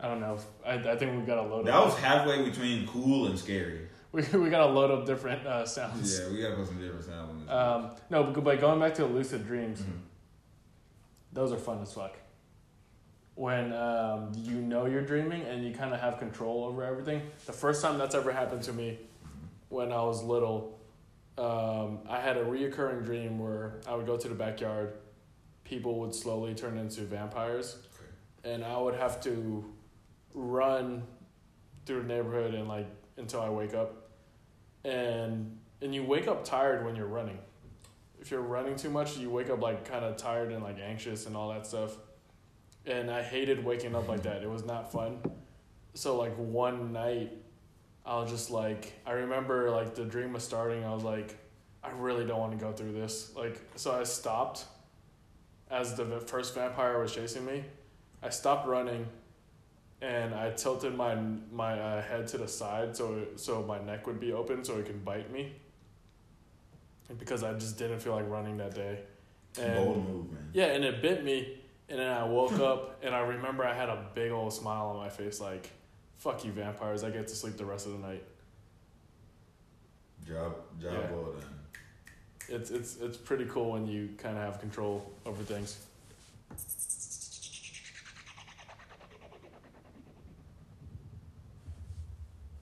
[0.00, 0.38] I don't know.
[0.64, 1.86] I, I think we've got a load That up.
[1.86, 3.80] was halfway between cool and scary.
[4.10, 6.18] We, we got to load up different uh, sounds.
[6.18, 7.50] Yeah, we gotta put some different sounds on this.
[7.50, 9.98] Um, no, but but going back to lucid dreams, Mhm.
[11.34, 12.16] those are fun as fuck.
[13.34, 17.20] When um, you know you're dreaming and you kind of have control over everything.
[17.44, 18.98] The first time that's ever happened to me,
[19.68, 20.78] when I was little,
[21.36, 24.94] um, I had a reoccurring dream where I would go to the backyard,
[25.68, 27.76] people would slowly turn into vampires,
[28.44, 29.64] and I would have to
[30.34, 31.02] run
[31.84, 34.10] through the neighborhood and like until I wake up,
[34.84, 37.38] and and you wake up tired when you're running.
[38.20, 41.26] If you're running too much, you wake up like kind of tired and like anxious
[41.26, 41.96] and all that stuff.
[42.84, 44.42] And I hated waking up like that.
[44.42, 45.20] It was not fun.
[45.94, 47.32] So like one night,
[48.04, 50.84] I was just like, I remember like the dream was starting.
[50.84, 51.38] I was like,
[51.84, 53.32] I really don't want to go through this.
[53.36, 54.64] Like, so I stopped
[55.70, 57.64] as the first vampire was chasing me.
[58.22, 59.06] I stopped running,
[60.00, 61.14] and I tilted my
[61.52, 64.86] my uh, head to the side so so my neck would be open so it
[64.86, 65.52] can bite me.
[67.18, 68.98] Because I just didn't feel like running that day.
[69.58, 70.50] And Bold move, man.
[70.52, 73.88] yeah, and it bit me, and then I woke up, and I remember I had
[73.88, 75.70] a big old smile on my face, like,
[76.18, 77.02] "Fuck you, vampires!
[77.04, 78.24] I get to sleep the rest of the night."
[80.26, 81.10] Job, job Yeah.
[81.10, 81.57] well done.
[82.48, 85.78] It's it's it's pretty cool when you kind of have control over things.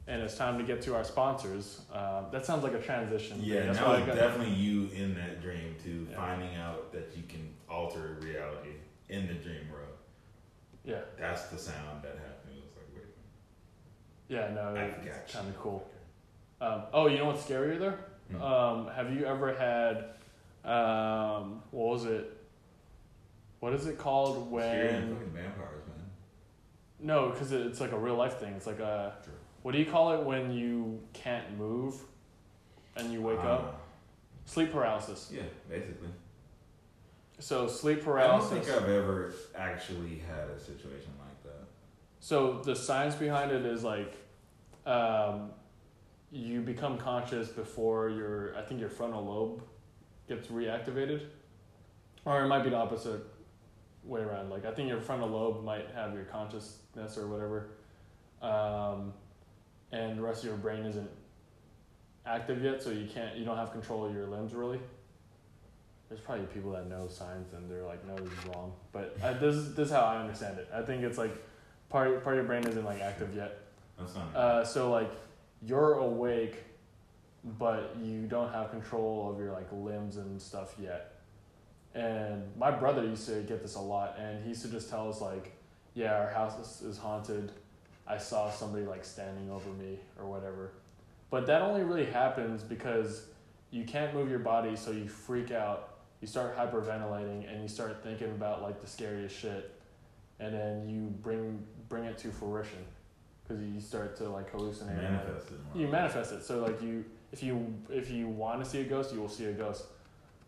[0.09, 1.81] And it's time to get to our sponsors.
[1.93, 3.41] Uh, that sounds like a transition.
[3.43, 6.17] Yeah, That's that why was I got- definitely you in that dream too, Yeah.
[6.17, 8.75] finding out that you can alter reality
[9.09, 9.83] in the dream world.
[10.85, 12.57] Yeah, That's the sound that happened.
[12.57, 13.15] It was like, wait,
[14.29, 15.91] yeah, no, I it's kind of cool.
[16.61, 17.99] Um, oh, you know what's scarier there?
[18.31, 18.43] Hmm.
[18.43, 22.33] Um, have you ever had, um, what was it?
[23.61, 24.91] What is it called when?
[25.15, 26.07] fucking vampires, man.
[27.01, 28.53] No, because it's like a real life thing.
[28.55, 29.33] It's like a, True.
[29.63, 31.95] what do you call it when you can't move,
[32.97, 33.81] and you wake Uh, up?
[34.45, 35.31] Sleep paralysis.
[35.35, 36.09] Yeah, basically.
[37.39, 38.51] So sleep paralysis.
[38.51, 41.67] I don't think I've ever actually had a situation like that.
[42.21, 44.15] So the science behind it is like,
[44.87, 45.51] um,
[46.33, 49.63] you become conscious before your I think your frontal lobe
[50.29, 51.23] gets reactivated,
[52.25, 53.25] or it might be the opposite
[54.05, 54.51] way around.
[54.51, 57.69] Like I think your frontal lobe might have your consciousness or whatever,
[58.43, 59.13] um,
[59.93, 61.11] and the rest of your brain isn't
[62.27, 64.81] active yet, so you can't you don't have control of your limbs really.
[66.09, 68.73] There's probably people that know science and they're like, no, this is wrong.
[68.93, 70.69] But I, this is this is how I understand it.
[70.73, 71.35] I think it's like
[71.89, 73.59] part part of your brain isn't like active yet.
[73.99, 74.37] That's not.
[74.37, 75.11] Uh, so like
[75.65, 76.65] you're awake,
[77.59, 81.15] but you don't have control of your like limbs and stuff yet.
[81.95, 85.09] And my brother used to get this a lot, and he used to just tell
[85.09, 85.53] us like,
[85.95, 87.53] "Yeah, our house is, haunted.
[88.07, 90.73] I saw somebody like standing over me or whatever."
[91.31, 93.27] But that only really happens because
[93.71, 95.95] you can't move your body, so you freak out.
[96.21, 99.81] You start hyperventilating, and you start thinking about like the scariest shit,
[100.39, 102.85] and then you bring bring it to fruition
[103.47, 104.97] because you start to like hallucinate.
[104.97, 105.59] manifested.
[105.65, 105.83] more.
[105.83, 106.45] you manifest it.
[106.45, 109.45] So like you, if you if you want to see a ghost, you will see
[109.45, 109.85] a ghost.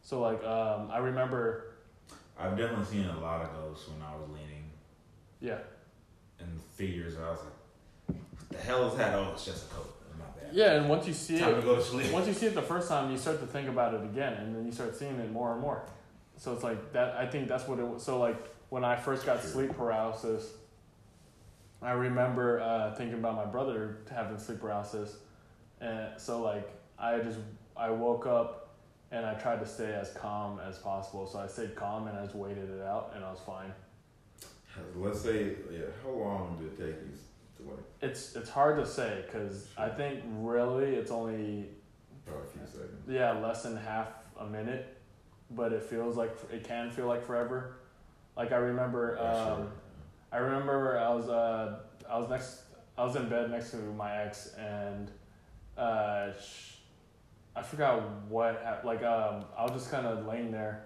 [0.02, 1.74] So like um, I remember,
[2.38, 4.70] I've definitely seen a lot of ghosts when I was leaning
[5.40, 5.58] yeah,
[6.40, 7.16] and figures.
[7.16, 9.14] I was like, what the hell is that?
[9.14, 9.94] Oh, it's just a coat.
[10.52, 10.74] Yeah.
[10.74, 12.12] And once you see Time to it, go to sleep.
[12.12, 14.54] once you see it the first time, you start to think about it again, and
[14.54, 15.82] then you start seeing it more and more.
[16.36, 17.16] So it's like that.
[17.16, 18.02] I think that's what it was.
[18.02, 18.36] So like
[18.70, 20.52] when I first got sleep paralysis,
[21.80, 25.16] I remember uh, thinking about my brother having sleep paralysis,
[25.80, 27.38] and so like I just
[27.76, 28.74] I woke up
[29.10, 31.26] and I tried to stay as calm as possible.
[31.26, 33.72] So I stayed calm and I just waited it out, and I was fine.
[34.96, 35.80] Let's say, yeah.
[36.04, 37.12] How long did it take you
[37.58, 37.78] to wait?
[38.02, 41.66] It's it's hard to say because I think really it's only
[42.26, 43.08] Probably a few seconds.
[43.08, 44.96] yeah less than half a minute,
[45.50, 47.76] but it feels like it can feel like forever.
[48.36, 49.66] Like I remember, Yeah, um, sure.
[50.32, 52.62] I remember I was uh I was next
[52.96, 55.10] I was in bed next to my ex and
[55.76, 56.74] uh sh-
[57.56, 60.84] I forgot what hap- like um I was just kind of laying there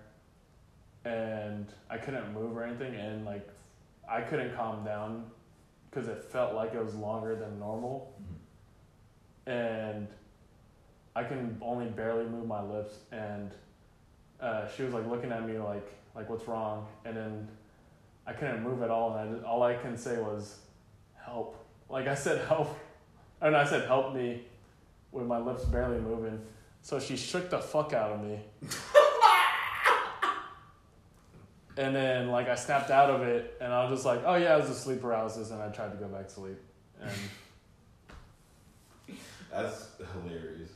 [1.05, 3.49] and I couldn't move or anything and like
[4.09, 5.25] I couldn't calm down
[5.91, 9.53] because it felt like it was longer than normal Mhm.
[9.53, 10.09] and
[11.15, 13.51] I can only barely move my lips and
[14.41, 17.49] uh, she was like looking at me like like what's wrong and then
[18.27, 20.59] I couldn't move at all and I just, all I can say was
[21.25, 21.57] help.
[21.89, 22.79] Like I said help.
[23.41, 24.43] And I said help me
[25.11, 26.41] with my lips barely moving.
[26.83, 28.41] So she shook the fuck out of me.
[31.75, 34.57] And then like I snapped out of it and I was just like oh yeah
[34.57, 36.59] it was a sleep paralysis and I tried to go back to sleep.
[37.01, 37.11] And
[39.51, 39.87] That's
[40.23, 40.69] hilarious.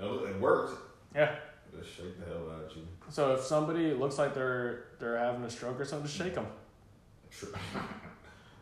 [0.00, 0.74] It was- It worked.
[1.14, 1.36] yeah
[1.78, 2.82] Just shake the hell out of you.
[3.08, 6.46] So if somebody looks like they're they're having a stroke or something, just shake them.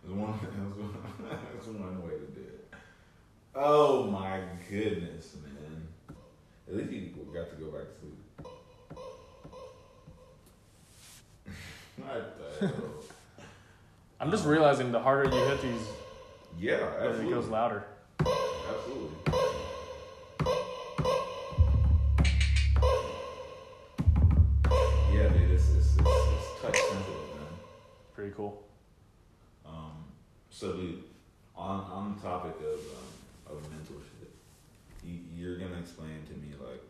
[0.03, 0.94] There's one, there's one,
[1.53, 2.73] there's one way to do it.
[3.55, 5.88] Oh my goodness, man.
[6.68, 8.18] At least you got to go back to sleep.
[11.99, 12.75] what the hell?
[14.20, 15.87] I'm just realizing the harder you hit these,
[16.59, 17.85] Yeah, the- it goes louder.
[18.20, 19.11] Absolutely.
[30.61, 31.03] So, dude,
[31.57, 34.31] on on the topic of um, of mental shit.
[35.03, 36.83] You, you're gonna explain to me like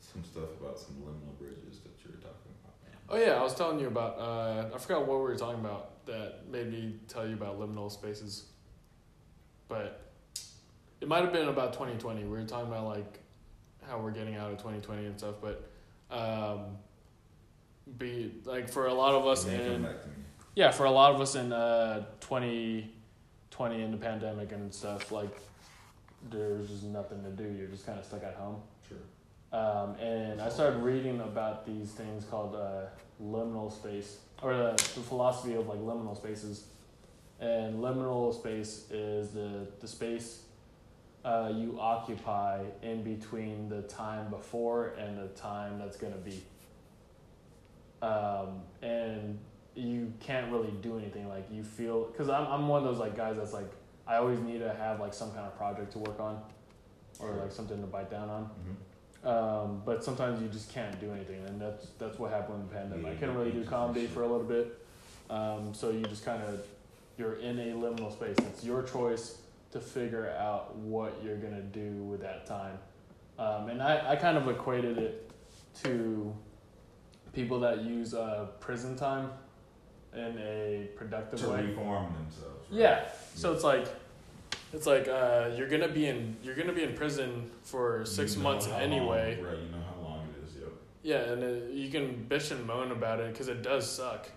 [0.00, 2.74] some stuff about some liminal bridges that you're talking about.
[3.10, 4.18] Oh yeah, I was telling you about.
[4.18, 7.92] Uh, I forgot what we were talking about that made me tell you about liminal
[7.92, 8.44] spaces,
[9.68, 10.00] but
[11.02, 12.22] it might have been about twenty twenty.
[12.22, 13.20] We were talking about like
[13.86, 15.70] how we're getting out of twenty twenty and stuff, but
[16.10, 16.78] um,
[17.98, 19.86] be like for a lot of us And
[20.56, 20.66] then come in back to me.
[20.66, 25.36] yeah, for a lot of us in uh, 2020 in the pandemic and stuff, like
[26.30, 27.44] there's just nothing to do.
[27.56, 28.60] You're just kind of stuck at home.
[28.88, 28.98] Sure.
[29.52, 32.86] Um, and I started reading about these things called uh,
[33.22, 36.66] liminal space, or the, the philosophy of like liminal spaces.
[37.40, 40.42] And liminal space is the, the space
[41.24, 46.42] uh, you occupy in between the time before and the time that's going to be.
[48.02, 49.38] Um, and
[49.74, 51.28] you can't really do anything.
[51.28, 53.70] Like you feel, because I'm, I'm one of those like guys that's like,
[54.06, 56.40] I always need to have like some kind of project to work on
[57.20, 58.44] or like something to bite down on.
[58.44, 58.72] Mm-hmm.
[59.22, 62.74] Um, but sometimes you just can't do anything, and that's that's what happened in the
[62.74, 63.04] pandemic.
[63.04, 64.78] Yeah, I couldn't really do comedy for a little bit,
[65.28, 66.64] um, so you just kind of
[67.18, 68.36] you're in a liminal space.
[68.38, 69.36] It's your choice
[69.72, 72.78] to figure out what you're gonna do with that time,
[73.38, 75.30] um, and I, I kind of equated it
[75.82, 76.34] to
[77.34, 79.30] people that use uh, prison time
[80.14, 81.62] in a productive To way.
[81.66, 82.66] reform themselves.
[82.70, 82.80] right?
[82.80, 83.08] Yeah.
[83.34, 83.86] So it's like
[84.72, 88.42] it's like uh, you're gonna be in you're gonna be in prison for six You
[88.42, 89.40] know months how long- anyway.
[89.42, 90.68] right, you know how long it is, yep.
[91.02, 94.28] Yeah, and uh, you can bitch and moan about it because it does suck.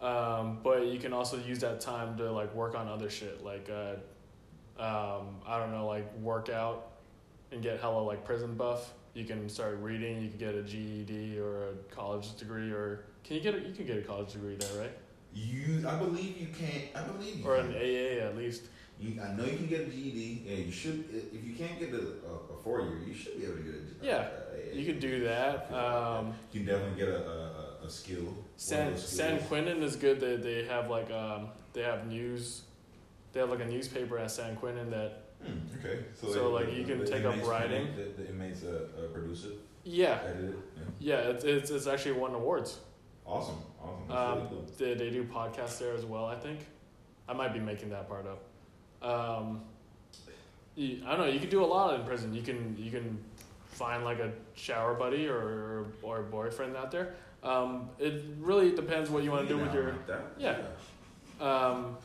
[0.00, 3.70] Um, but you can also use that time to like work on other shit, like
[3.70, 3.94] uh,
[4.82, 6.88] um, I don't know, like work out
[7.50, 8.92] and get hella like prison buff.
[9.14, 10.20] You can start reading.
[10.22, 13.74] You can get a GED or a college degree, or can you get a, you
[13.74, 14.92] can get a college degree there, right?
[15.34, 16.84] You, I believe you can't.
[16.94, 17.44] I believe you.
[17.48, 17.72] Or can.
[17.72, 18.64] an AA at least.
[18.98, 20.44] You, I know you can get a GED.
[20.46, 21.04] Yeah, you should.
[21.12, 23.74] If you can't get a, a, a four year, you should be able to get
[23.74, 24.04] a.
[24.06, 24.28] Yeah,
[24.72, 25.70] a- You can do that.
[25.72, 27.36] Um, you can definitely get a, a,
[27.82, 28.34] a- a skill.
[28.56, 29.40] San San.
[29.40, 30.18] Quentin is good.
[30.20, 32.62] They they have like um they have news.
[33.32, 36.04] They have like a newspaper at San Quentin that Hmm, okay.
[36.14, 37.88] So, they- like, you can take up writing.
[37.94, 39.52] The, the inmates uh, uh, produce it,
[39.84, 40.56] yeah edit it.
[40.98, 41.18] Yeah.
[41.24, 42.78] yeah it's it's, it's actually won awards.
[43.26, 44.04] Awesome, awesome.
[44.08, 44.64] That's Um, really cool.
[44.78, 46.26] they they do podcasts there as well.
[46.26, 46.60] I think
[47.28, 48.42] I might be making that part up.
[49.02, 49.62] Um,
[50.76, 51.32] you, I don't know.
[51.32, 52.34] You can do a lot in prison.
[52.34, 53.18] You can you can
[53.66, 57.14] find like a shower buddy or or a boyfriend out there.
[57.42, 60.22] Um, it really depends what you want to do with your like that.
[60.38, 60.56] yeah.
[61.40, 61.96] um,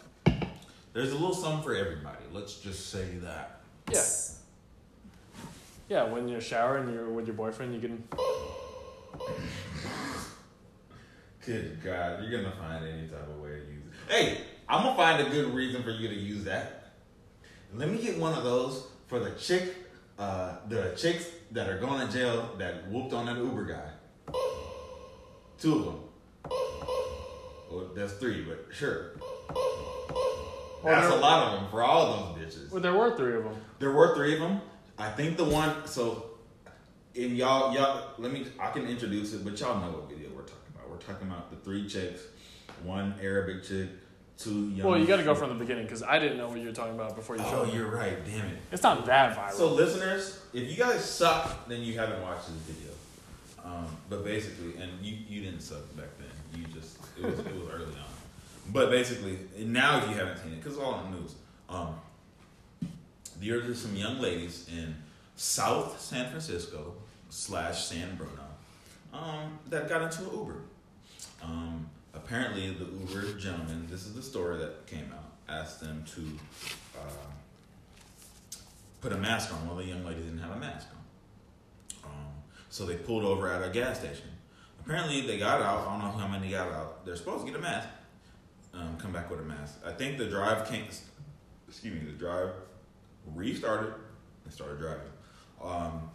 [0.94, 2.18] There's a little something for everybody.
[2.34, 3.62] Let's just say that.
[3.92, 4.04] Yeah.
[5.90, 8.04] Yeah, when you're showering you're with your boyfriend, you can.
[11.46, 14.14] Good God, you're gonna find any type of way to use it.
[14.14, 14.38] Hey,
[14.70, 16.94] I'm gonna find a good reason for you to use that.
[17.74, 19.74] Let me get one of those for the chick,
[20.20, 24.34] uh, the chicks that are going to jail that whooped on that Uber guy.
[25.60, 26.00] Two of them.
[27.72, 29.12] Well, that's three, but sure.
[30.84, 32.72] That's a lot of them for all those bitches.
[32.72, 33.56] Well, there were three of them.
[33.80, 34.62] There were three of them.
[34.98, 35.88] I think the one.
[35.88, 36.26] So,
[37.16, 38.46] in y'all, y'all, let me.
[38.60, 40.21] I can introduce it, but y'all know what video
[41.14, 41.38] talking about.
[41.38, 42.22] We're talking about the three chicks,
[42.84, 43.90] one Arabic chick,
[44.38, 44.88] two young.
[44.88, 46.74] Well, you got to go from the beginning because I didn't know what you were
[46.74, 47.76] talking about before you Oh, showed me.
[47.76, 48.24] you're right.
[48.26, 48.58] Damn it.
[48.72, 49.52] It's not that viral.
[49.52, 52.92] So, listeners, if you guys suck, then you haven't watched this video.
[53.64, 56.60] Um, but basically, and you you didn't suck back then.
[56.60, 58.72] You just it was it was early on.
[58.74, 61.36] But basically, now if you haven't seen it, because it's all on the news.
[61.70, 61.96] Um,
[63.40, 64.96] there are some young ladies in
[65.36, 66.94] South San Francisco
[67.30, 68.44] slash San Bruno
[69.14, 70.56] um, that got into an Uber.
[71.44, 76.22] Um, apparently, the Uber gentleman, this is the story that came out, asked them to
[77.00, 77.32] uh,
[79.02, 79.68] put a mask on.
[79.68, 82.12] Well, the young lady didn't have a mask on.
[82.12, 82.28] Um,
[82.70, 84.30] so they pulled over at a gas station.
[84.84, 85.88] Apparently, they got out.
[85.88, 87.06] I don't know how many got out.
[87.06, 87.88] They're supposed to get a mask.
[88.74, 89.80] Um, come back with a mask.
[89.86, 90.86] I think the drive came.
[91.68, 92.12] Excuse me.
[92.12, 92.50] The drive
[93.36, 93.94] restarted
[94.44, 95.02] and started driving.
[95.62, 96.10] Um,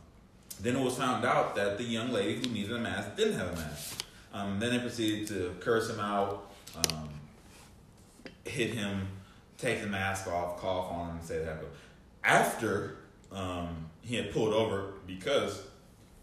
[0.61, 3.53] then it was found out that the young lady who needed a mask didn't have
[3.53, 4.05] a mask.
[4.37, 7.09] Um, then they proceeded to curse him out, um,
[8.45, 9.09] hit him,
[9.57, 11.64] take the mask off, cough on him, and say that.
[12.22, 12.99] After
[13.32, 15.62] um, he had pulled over, because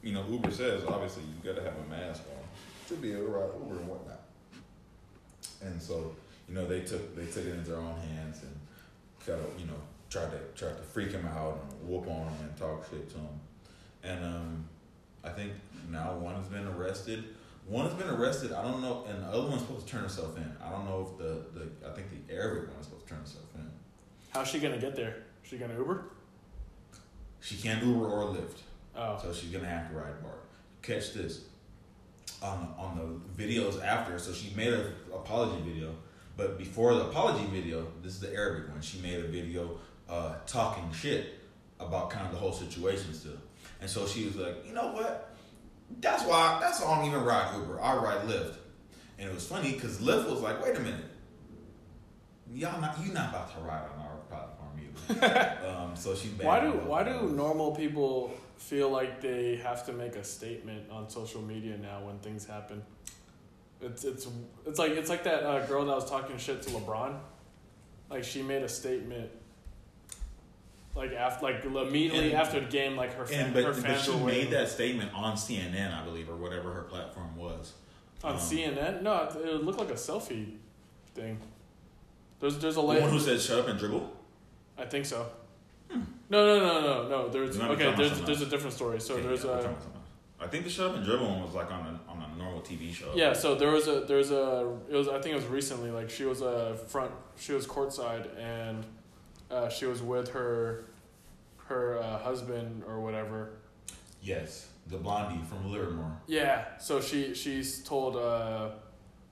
[0.04, 2.44] you know Uber says obviously you got to have a mask on
[2.90, 4.22] to be able to ride Uber and whatnot.
[5.64, 6.14] And so
[6.48, 8.56] you know they took they took it into their own hands and
[9.26, 9.80] kind of you know
[10.12, 13.18] tried to tried to freak him out and whoop on him and talk shit to
[13.18, 13.40] him.
[14.04, 14.66] And um,
[15.24, 15.54] I think
[15.90, 17.24] now one has been arrested.
[17.68, 18.52] One has been arrested.
[18.52, 20.52] I don't know, and the other one's supposed to turn herself in.
[20.64, 23.22] I don't know if the, the I think the Arabic one is supposed to turn
[23.22, 23.70] herself in.
[24.32, 25.18] How's she gonna get there?
[25.44, 26.06] She gonna Uber?
[27.40, 28.60] She can't Uber or Lyft.
[28.96, 29.20] Oh.
[29.22, 30.44] So she's gonna have to ride BART.
[30.82, 31.46] Catch this.
[32.42, 35.96] On on the videos after, so she made an apology video,
[36.36, 38.82] but before the apology video, this is the Arabic one.
[38.82, 39.78] She made a video
[40.10, 41.40] uh, talking shit
[41.80, 43.38] about kind of the whole situation still,
[43.80, 45.33] and so she was like, you know what?
[46.00, 46.60] That's why.
[46.62, 47.82] That's why I don't even ride Uber.
[47.82, 48.56] I ride Lyft,
[49.18, 51.06] and it was funny because Lyft was like, wait a minute,
[52.54, 55.68] y'all not you not about to ride on our platform either.
[55.68, 60.16] um, so she Why do why do normal people feel like they have to make
[60.16, 62.84] a statement on social media now when things happen?
[63.82, 64.28] It's it's
[64.66, 67.18] it's like it's like that uh, girl that was talking shit to LeBron.
[68.10, 69.30] Like she made a statement.
[70.96, 74.00] Like after like immediately And- after the game, like her fan, And but, her but
[74.00, 77.74] she made that statement on CNN, I believe, or whatever her platform was.
[78.24, 79.02] on um, CNN.
[79.02, 80.56] No, it, looked like a selfie
[81.16, 81.40] thing.
[82.40, 83.02] There's there's a lady.
[83.02, 84.12] one who said "shut up and dribble."
[84.78, 85.28] I think so.
[85.90, 87.30] No, no, no, no, no.
[87.30, 87.96] There's You might be okay.
[87.96, 89.00] There's there's a different story.
[89.00, 90.10] So Okay, there's yeah, a talking about something else.
[90.42, 92.62] I think the "shut up and dribble" one was like on a on a normal
[92.62, 93.12] TV show.
[93.16, 93.34] yeah.
[93.34, 96.26] So there was a there's a it was I think it was recently like she
[96.26, 98.86] was a front she was courtside and
[99.52, 100.86] uh, she was with her
[101.68, 103.50] her uh, husband or whatever.
[104.22, 106.18] Yes, the blondie from Livermore.
[106.28, 106.66] Yeah.
[106.80, 108.70] So she she's told uh,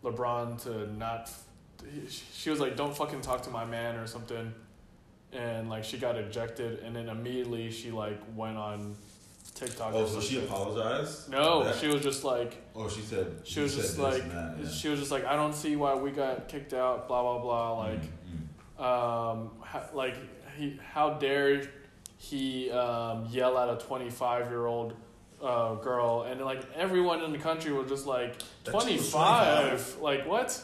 [0.03, 1.29] LeBron to not.
[2.33, 4.53] She was like, "Don't fucking talk to my man" or something,
[5.33, 8.95] and like she got ejected, and then immediately she like went on
[9.55, 9.93] TikTok.
[9.93, 11.29] Oh, so she apologized?
[11.29, 13.27] No, That- she was just like Oh, she said.
[13.43, 14.69] she was just like that, yeah.
[14.69, 17.07] she was just like I don't see why we got kicked out.
[17.07, 17.79] Blah blah blah.
[17.79, 18.20] Like Mm, mm.
[18.81, 20.15] Um how, like
[20.57, 21.61] he how dare
[22.17, 24.93] he um, yell at a 25 year old
[25.41, 29.97] uh, girl and like everyone in the country was just like That chick was 25
[30.01, 30.59] like what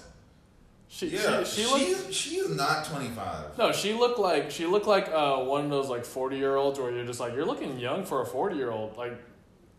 [0.90, 3.58] she yeah, she, she looked she's she's not twenty five.
[3.58, 6.80] no she looked like she looked like uh, one of those like 40 year olds
[6.80, 9.14] where you're just like you're looking young for a 40 year old like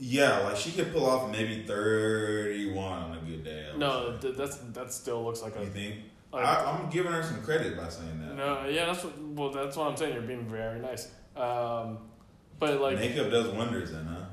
[0.00, 3.72] Yeah, like she could pull off maybe thirty one on a good day.
[3.76, 5.94] No th- that's that still looks like a you think?
[6.32, 8.34] Like, I, I'm giving her some credit by saying that.
[8.36, 11.98] no yeah that's what well that's what I'm saying you're being very nice um,
[12.58, 14.24] but like Makeup does wonders, then, huh?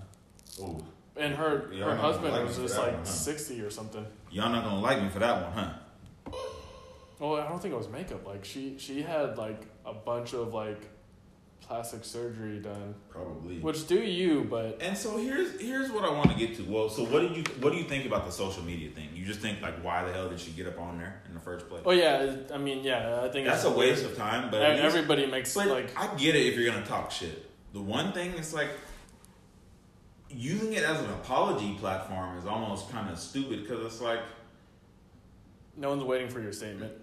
[0.64, 0.82] Oh,
[1.16, 3.04] And her Y'all her husband like was just like one, huh?
[3.06, 4.06] sixty or something.
[4.32, 6.34] y'all not gonna like me for that one, huh?
[7.20, 8.26] Well, I don't think it was makeup.
[8.26, 10.82] Like she she had like a bunch of like
[11.62, 13.60] plastic surgery done, Probably.
[13.60, 16.64] which do you, but And so here's here's what I want to get to.
[16.64, 19.10] Well, so what did you what do you think about the social media thing?
[19.14, 21.40] You just think like why the hell did she get up on there in the
[21.40, 21.82] first place?
[21.86, 24.52] oh yeah, I mean yeah, I think That's a waste of time.
[24.52, 27.50] But least- everybody makes but like I get it if you're gonna talk shit.
[27.74, 28.70] The one thing is like
[30.30, 34.20] using it as an apology platform is almost kind of stupid because it's like
[35.78, 36.94] no one's waiting for your statement.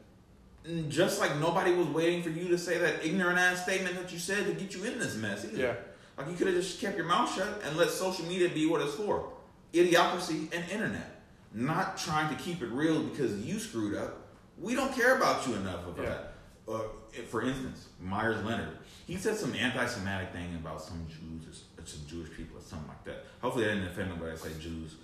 [0.89, 4.19] Just like nobody was waiting for you to say that ignorant ass statement that you
[4.19, 5.45] said to get you in this mess.
[5.45, 5.57] Either.
[5.57, 5.75] Yeah,
[6.17, 8.81] Like you could have just kept your mouth shut and let social media be what
[8.81, 9.33] it's for.
[9.73, 11.21] Idiocracy and internet.
[11.55, 14.19] Not trying to keep it real because you screwed up.
[14.59, 16.05] We don't care about you enough of Yeah.
[16.05, 16.33] that.
[16.69, 16.81] Uh,
[17.29, 18.79] for instance, Myers Leonard.
[19.07, 23.05] He said some anti-Semitic thing about some Jews or some Jewish people or something like
[23.05, 23.27] that.
[23.41, 24.31] Hopefully, I didn't offend nobody.
[24.31, 24.95] that Say Jews.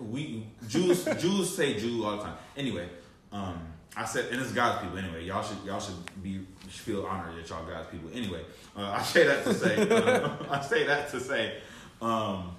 [0.00, 2.36] We Jews Jews say Jew all the time.
[2.56, 2.88] Anyway,
[3.30, 3.60] um,
[3.96, 4.98] I said, and it's God's people.
[4.98, 8.10] Anyway, y'all should y'all should be should feel honored that y'all God's people.
[8.12, 8.40] Anyway,
[8.76, 11.58] uh, I say that to say uh, I say that to say
[12.02, 12.56] um,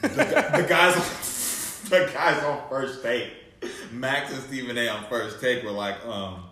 [0.00, 0.94] the, the guys
[1.90, 3.32] the guys on first take,
[3.92, 4.88] Max and Stephen A.
[4.88, 6.44] on first take were like, um,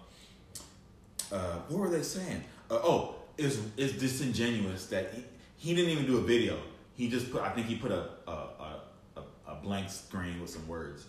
[1.30, 2.42] uh, what were they saying?
[2.68, 5.24] Uh, oh, it's it's disingenuous that he,
[5.56, 6.58] he didn't even do a video.
[6.94, 8.80] He just put I think he put a a, a,
[9.16, 11.06] a, a blank screen with some words,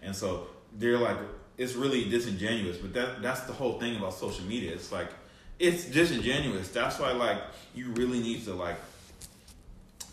[0.00, 1.18] and so they're like
[1.58, 2.78] it's really disingenuous.
[2.78, 4.72] But that that's the whole thing about social media.
[4.72, 5.10] It's like
[5.58, 6.68] it's disingenuous.
[6.68, 7.38] That's why like
[7.74, 8.76] you really need to like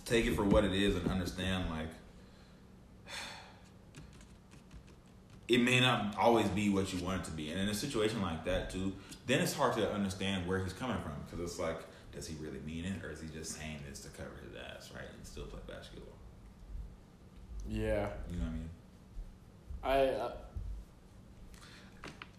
[0.05, 1.87] take it for what it is and understand like
[5.47, 7.51] it may not always be what you want it to be.
[7.51, 8.93] And in a situation like that too,
[9.27, 11.77] then it's hard to understand where he's coming from because it's like,
[12.11, 14.89] does he really mean it or is he just saying this to cover his ass,
[14.95, 15.05] right?
[15.15, 16.13] And still play basketball.
[17.69, 18.09] yeah.
[18.31, 18.69] You know what I mean?
[19.83, 20.31] I uh,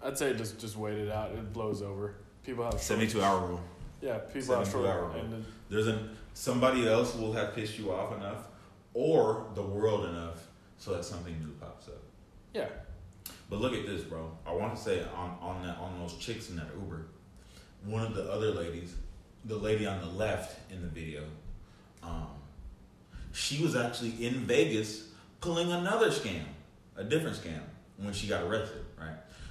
[0.07, 1.33] I'd say just just wait it out.
[1.33, 2.15] It blows over.
[2.45, 3.61] People have Seventy-two hour rule.
[4.01, 4.19] yeah.
[4.19, 5.43] People have 72 short hour rule.
[5.69, 8.45] There's a somebody else will have pissed you off enough,
[8.95, 10.47] or the world enough,
[10.79, 12.03] so that something new pops up.
[12.55, 12.69] yeah.
[13.51, 14.31] But look at this, bro.
[14.47, 17.07] I want to say on on that on those chicks in that Uber,
[17.85, 18.95] one of the other ladies,
[19.45, 21.23] the lady on the left in the video,
[22.03, 22.29] um,
[23.33, 25.09] she was actually in Vegas
[25.41, 26.45] pulling another scam,
[26.97, 27.61] a different scam
[27.99, 28.85] when she got arrested?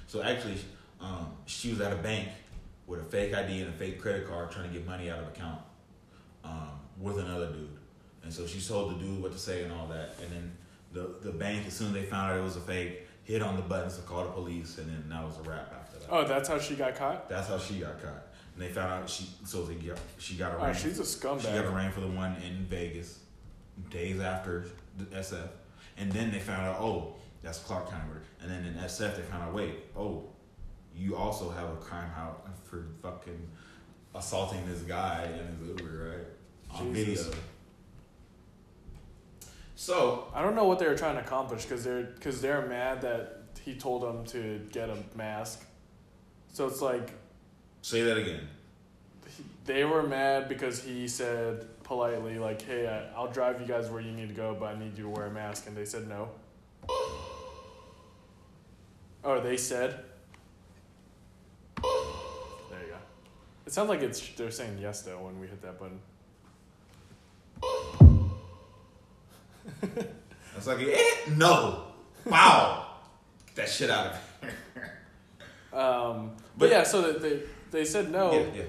[0.06, 0.56] So actually,
[1.00, 2.28] um, she was at a bank
[2.86, 5.28] with a fake ID and a fake credit card trying to get money out of
[5.28, 5.60] account
[6.44, 7.76] um, with another dude.
[8.22, 10.16] And so she told the dude what to say and all that.
[10.22, 10.52] And then
[10.92, 13.56] the the bank, as soon as they found out it was a fake, hit on
[13.56, 16.08] the buttons to call the police, and then that was a wrap after that.
[16.10, 17.28] Oh, that's how she got caught.
[17.28, 18.22] That's how she got caught.
[18.54, 20.78] And they found out she so they got she got Oh, arraigned.
[20.78, 21.42] she's a scumbag.
[21.42, 23.18] she got arraigned for the one in Vegas,
[23.90, 25.48] days after the SF.
[25.98, 27.14] And then they found out, oh,
[27.46, 28.22] that's Clark County murder.
[28.42, 30.24] And then in SF they found out, wait, oh,
[30.94, 33.48] you also have a crime out for fucking
[34.14, 36.26] assaulting this guy in his Uber, right?
[36.80, 37.26] On Jesus.
[37.26, 37.38] video.
[39.76, 43.02] So I don't know what they were trying to accomplish because they're because they're mad
[43.02, 45.64] that he told them to get a mask.
[46.52, 47.10] So it's like
[47.82, 48.48] say that again.
[49.36, 53.90] he- they were mad because he said politely like, "Hey, I, I'll drive you guys
[53.90, 55.84] where you need to go, but I need you to wear a mask," and they
[55.84, 56.30] said no.
[59.28, 59.90] Oh, they said.
[61.82, 62.96] There you go.
[63.66, 65.98] It sounds like it's they're saying yes though when we hit that button.
[70.56, 71.88] It's like, eh, no.
[72.24, 72.86] Wow.
[73.48, 74.52] Get that shit out of here.
[75.78, 78.32] Um, but, But- yeah, so they, they they said no.
[78.32, 78.62] Yeah, yeah.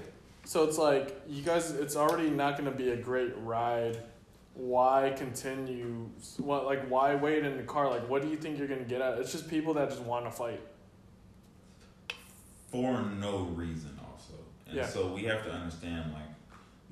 [0.43, 1.71] So it's like you guys.
[1.71, 3.99] It's already not going to be a great ride.
[4.57, 6.09] Why continue?
[6.37, 7.89] What like why wait in the car?
[7.91, 9.19] Like what do you think you're going to get at?
[9.19, 10.61] It's just people that just want to fight.
[12.71, 14.33] for no reason also
[14.67, 14.85] and Yeah.
[14.87, 16.29] so we have to understand like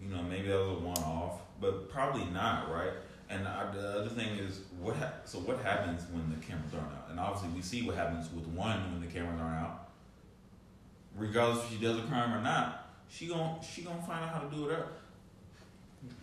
[0.02, 2.94] you know maybe that was a one-off but probably not right
[3.30, 6.94] and I, the other thing is what ha- so what happens when the cameras aren't
[6.94, 9.90] out and obviously we see what happens with one when the cameras aren't out
[11.18, 14.40] regardless if she does a crime or not she gon' she gonna find out how
[14.40, 14.94] to do it up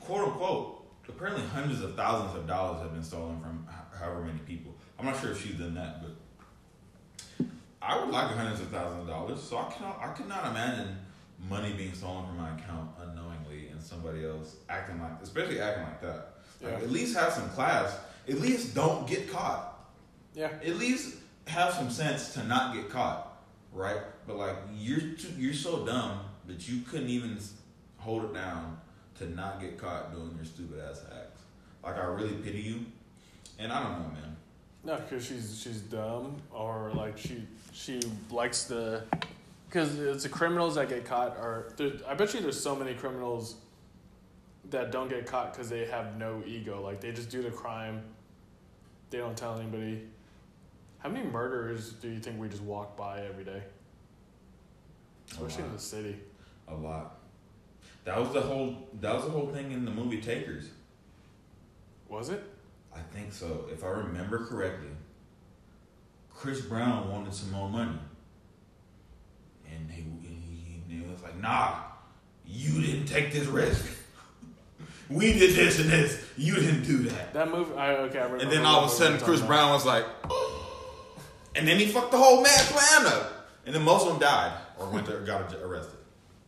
[0.00, 3.66] quote unquote apparently hundreds of thousands of dollars have been stolen from
[3.98, 6.10] however many people i'm not sure if she's done that but
[7.80, 10.96] I would like hundreds of thousands of dollars, so I cannot, I could not imagine
[11.50, 16.00] money being stolen from my account unknowingly and somebody else acting like, especially acting like
[16.00, 16.34] that.
[16.60, 16.78] Like, Yeah.
[16.78, 17.98] at least have some class.
[18.28, 19.90] At least don't get caught.
[20.32, 20.52] Yeah.
[20.64, 21.16] At least
[21.48, 23.42] have some sense to not get caught,
[23.72, 23.98] right?
[24.28, 27.36] But like you're too, you're so dumb that you couldn't even
[27.96, 28.78] hold it down
[29.22, 31.42] to not get caught doing your stupid ass acts.
[31.82, 32.86] Like I really pity you,
[33.58, 34.36] and I don't know, man.
[34.84, 38.00] No, because she's she's dumb or like she she
[38.30, 39.04] likes the
[39.68, 42.94] because it's the criminals that get caught are there, I bet you there's so many
[42.94, 43.56] criminals
[44.70, 46.82] that don't get caught because they have no ego.
[46.82, 48.02] Like they just do the crime.
[49.10, 50.02] They don't tell anybody.
[50.98, 53.62] How many murderers do you think we just walk by every day?
[55.32, 56.16] Especially in the city.
[56.68, 57.21] A lot.
[58.04, 58.88] That was the whole.
[59.00, 60.68] That was the whole thing in the movie Takers.
[62.08, 62.42] was it
[62.94, 63.66] I think so.
[63.72, 64.90] If I remember correctly,
[66.34, 67.98] Chris Brown wanted some more money,
[69.70, 70.42] and he, and
[70.88, 71.76] he, he was like, "Nah,
[72.46, 73.86] you didn't take this risk.
[75.08, 76.22] we did this and this.
[76.36, 78.94] You didn't do that." that movie I okay I remember And then all of a
[78.94, 80.04] sudden, Chris Brown was like,
[81.54, 84.58] and then he fucked the whole mad plan up, and then most of them died
[84.78, 85.98] or went to, or got arrested.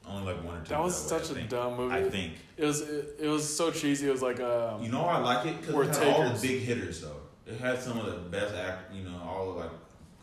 [0.06, 0.68] Only like one or two.
[0.70, 1.94] That was such a dumb movie.
[1.94, 2.34] I think.
[2.56, 5.46] it was it, it was so cheesy it was like um You know I like
[5.46, 5.60] it?
[5.60, 7.16] Because it had all the big hitters though.
[7.46, 9.70] It had some of the best act, you know, all the like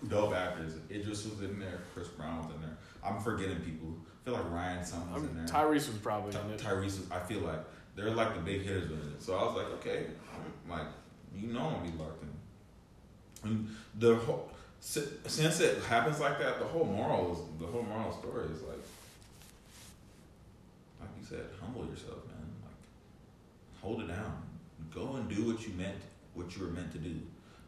[0.08, 0.74] dope actors.
[0.90, 1.80] Idris was in there.
[1.94, 2.78] Chris Brown was in there.
[3.04, 3.96] I'm forgetting people.
[4.22, 5.46] I feel like Ryan something was in there.
[5.46, 6.60] Tyrese was probably Ty- in it.
[6.60, 6.84] Tyrese.
[6.84, 7.60] Was, I feel like
[7.96, 9.22] they're like the big hitters in it.
[9.22, 10.06] So I was like, okay,
[10.66, 10.88] I'm like,
[11.36, 13.50] you know, I'm gonna be locked in.
[13.50, 18.12] And the whole since it happens like that, the whole moral is the whole moral
[18.12, 18.81] story is like,
[21.32, 22.46] said, humble yourself, man.
[22.62, 24.44] Like, hold it down.
[24.94, 26.02] Go and do what you meant,
[26.34, 27.16] what you were meant to do.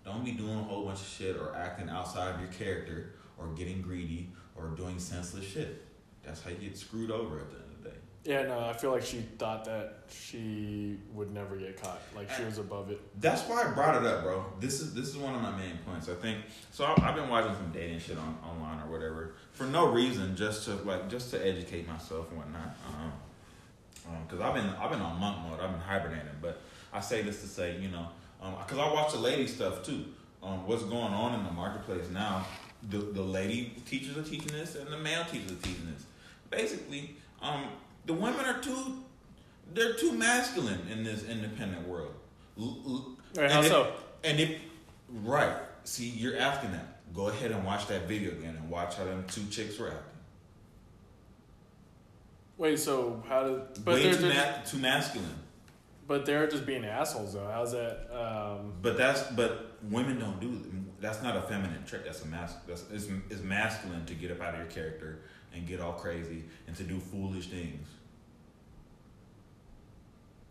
[0.03, 3.47] Don't be doing a whole bunch of shit or acting outside of your character or
[3.55, 5.85] getting greedy or doing senseless shit.
[6.23, 7.95] That's how you get screwed over at the end of the day.
[8.25, 12.01] Yeah, no, I feel like she thought that she would never get caught.
[12.15, 12.99] Like she was above it.
[13.19, 14.45] That's why I brought it up, bro.
[14.59, 16.07] This is this is one of my main points.
[16.07, 16.39] I think
[16.71, 16.85] so.
[16.85, 20.65] I, I've been watching some dating shit on online or whatever for no reason, just
[20.65, 22.77] to like just to educate myself and whatnot.
[22.87, 23.11] Um,
[24.27, 25.59] because I've been I've been on monk mode.
[25.59, 28.07] I've been hibernating, but I say this to say, you know,
[28.59, 30.05] because I watch the lady stuff too.
[30.41, 32.45] Um, what's going on in the marketplace now?
[32.89, 36.03] The the lady teachers are teaching this, and the male teachers are teaching this.
[36.49, 37.65] Basically, um,
[38.05, 38.99] the women are too
[39.73, 42.13] they're too masculine in this independent world.
[42.59, 43.93] L- l- Wait, how and if- so?
[44.25, 44.61] And if
[45.23, 47.13] right, see, you're asking that.
[47.13, 49.93] Go ahead and watch that video again and watch how them two chicks acting.
[52.57, 53.83] Wait, so how did?
[53.83, 55.35] But Way they're, too, they're ma- too masculine.
[56.07, 57.47] but they're just being assholes though.
[57.51, 58.07] How's that?
[58.15, 60.61] Um, But that's but women don't do
[61.01, 62.05] that's not a feminine trait.
[62.05, 62.53] That's a mas.
[62.67, 65.19] That's it's, it's masculine to get up out of your character
[65.53, 67.87] and get all crazy and to do foolish things.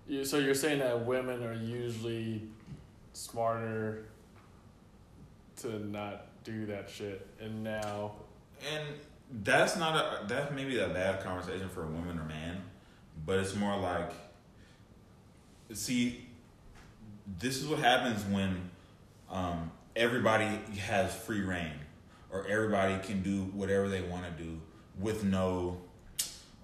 [0.09, 2.43] You, so you're saying that women are usually
[3.13, 4.07] smarter
[5.57, 8.13] to not do that shit, and now
[8.75, 8.85] And
[9.33, 12.63] that's not a that may be a bad conversation for a woman or man,
[13.25, 14.13] but it's more like
[15.73, 16.27] see
[17.39, 18.71] this is what happens when
[19.31, 20.47] um, everybody
[20.79, 21.73] has free reign
[22.31, 24.61] or everybody can do whatever they want to do
[24.99, 25.79] with no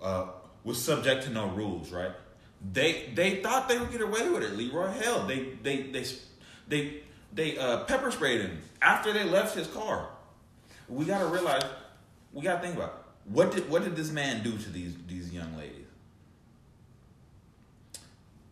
[0.02, 0.26] uh,
[0.64, 2.12] with subject to no rules, right?
[2.72, 4.56] They they thought they would get away with it.
[4.56, 6.04] Leroy hell, they they they
[6.66, 7.02] they
[7.32, 10.08] they uh, pepper sprayed him after they left his car.
[10.88, 11.62] We gotta realize,
[12.32, 15.56] we gotta think about what did what did this man do to these these young
[15.56, 15.86] ladies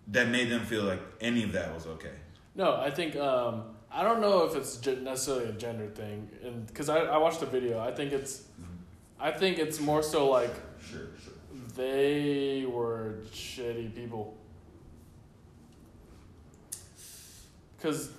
[0.09, 2.13] that made them feel like any of that was okay.
[2.55, 6.89] no, I think um, I don't know if it's necessarily a gender thing, and because
[6.89, 8.45] I, I watched the video, I think it's
[9.19, 11.33] I think it's more so like Sure, sure.
[11.75, 14.37] they were shitty people.
[17.83, 18.11] Cause,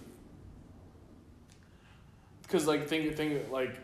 [2.47, 3.75] cause like think think like,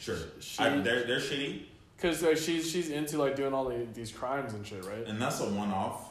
[0.00, 0.16] Sure.
[0.40, 1.62] she, I, they're they're shitty,
[1.98, 5.06] cause like she's she's into like doing all the, these crimes and shit, right?
[5.06, 6.08] and that's a one off.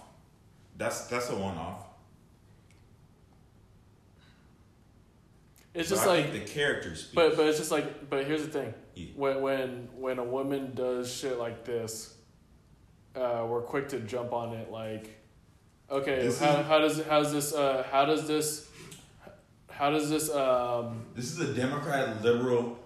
[0.78, 1.86] That's that's a one off.
[5.74, 7.10] It's just like, the characters.
[7.14, 9.08] but but it's just like, but here's the thing: Yeah.
[9.16, 12.16] when when when a woman does shit like this,
[13.16, 14.72] uh, we're quick to jump on it.
[14.72, 15.18] Like,
[15.90, 18.68] okay, This how is- how does how does this uh how does this
[19.70, 22.78] how does this um This is a Democrat liberal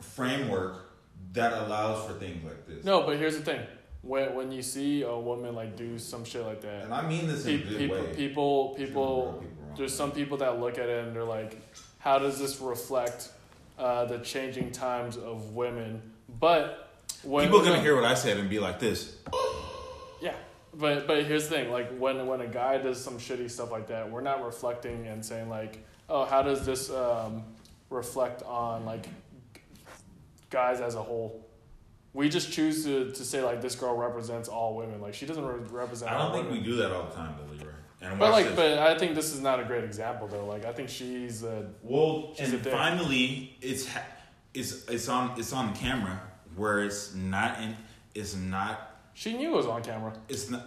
[0.00, 0.90] framework
[1.32, 2.84] that allows for things like this.
[2.84, 3.60] No, but here's the thing:
[4.02, 7.26] when when you see a woman like do some shit like that, And I mean
[7.26, 8.14] this in pe- a good people way.
[8.14, 11.60] people people people there's some people that look at it and they're like,
[11.98, 13.28] how does this reflect
[13.78, 16.00] uh, the changing times of women?
[16.40, 16.88] But
[17.22, 19.16] when People are gonna hear what I said and be like this.
[20.20, 20.34] yeah.
[20.74, 23.88] But but here's the thing: like when when a guy does some shitty stuff like
[23.88, 27.42] that, we're not reflecting and saying like, oh, how does this um,
[27.90, 29.06] reflect on like
[30.56, 31.46] guys as a whole?
[32.14, 35.02] We just choose to, to say like this girl represents all women.
[35.02, 36.10] Like she doesn't re- represent.
[36.10, 37.72] I don't think we do that all the time, though, Leroy.
[38.00, 38.56] And But like, this.
[38.56, 40.46] but I think this is not a great example though.
[40.46, 44.06] Like I think she's a well, she's and a finally, it's ha-
[44.54, 46.18] it's it's on it's on camera
[46.54, 47.76] where it's not in
[48.14, 48.74] it's not
[49.12, 50.12] she knew it was on camera.
[50.28, 50.62] it's not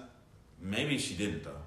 [0.62, 1.64] maybe she didn't though.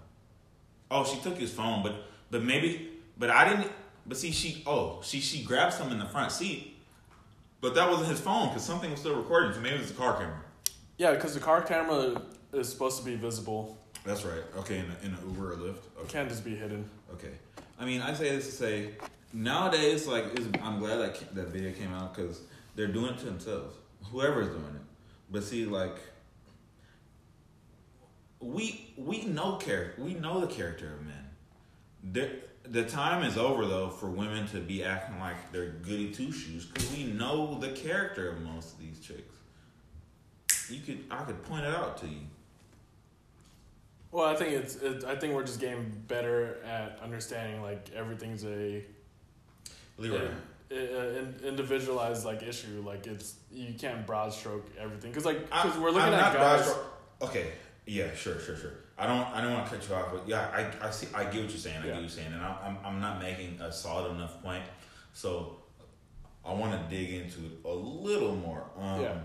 [0.93, 1.95] Oh, she took his phone, but
[2.31, 3.73] but maybe but I didn't.
[4.07, 6.72] But see, she oh she she grabbed some in the front seat,
[7.63, 9.55] but that wasn't his phone because something was still recording.
[9.55, 10.43] So maybe it was a car camera.
[10.99, 12.21] Yeah, because the car camera
[12.53, 13.79] is supposed to be visible.
[14.05, 14.43] That's right.
[14.59, 15.85] Okay, in a, in an Uber or Lyft.
[16.03, 16.91] It can't just be hidden.
[17.15, 17.31] Okay.
[17.79, 18.91] I mean, I say this to say,
[19.33, 20.25] nowadays, like,
[20.63, 22.43] I'm glad that that video came out because
[22.75, 23.77] they're doing it to themselves.
[24.11, 24.83] Whoever's doing it.
[25.31, 25.97] But see, like,
[28.41, 30.03] we we know character.
[30.03, 31.31] We know the character of men.
[32.13, 32.31] The
[32.65, 36.67] the time is over though for women to be acting like they're goody two shoes
[36.67, 40.71] because we know the character of most of these chicks.
[40.71, 42.21] You could I could point it out to you.
[44.13, 44.77] Well, I think it's.
[44.77, 48.85] It, I think we're just getting better at understanding like everything's a,
[49.97, 50.29] Leroy.
[50.71, 52.83] a, individualized like issue.
[52.87, 56.65] Like it's you can't broad stroke everything because like because we're looking I'm at guys.
[56.65, 56.87] broad
[57.23, 57.53] Okay,
[57.87, 58.73] yeah, sure, sure, sure.
[59.03, 61.25] I don't, I don't want to cut you off, but yeah, I, I see, I
[61.25, 61.79] get what you're saying.
[61.79, 61.87] I Yeah.
[61.87, 64.63] get what you're saying, and I'm, I'm, I'm not making a solid enough point,
[65.13, 65.57] so
[66.45, 68.65] I want to dig into it a little more.
[68.79, 69.19] Um, Yeah.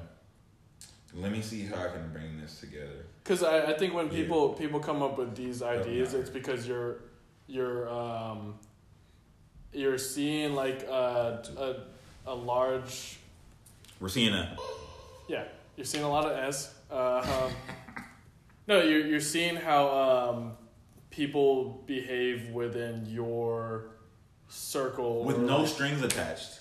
[1.13, 3.05] Let me see how I can bring this together.
[3.23, 4.21] Because I, I think when Yeah.
[4.23, 6.97] people people come up with these ideas, it's because you're
[7.47, 8.55] you're um,
[9.73, 11.41] you're seeing like a,
[12.25, 13.19] a a large
[14.01, 14.57] We're seeing a
[15.29, 15.45] yeah
[15.77, 16.73] you're seeing a lot of S.
[16.91, 17.55] Uh, um,
[18.67, 20.51] no, you're you're seeing how um,
[21.09, 23.91] people behave within your
[24.47, 26.59] circle with or, no strings attached.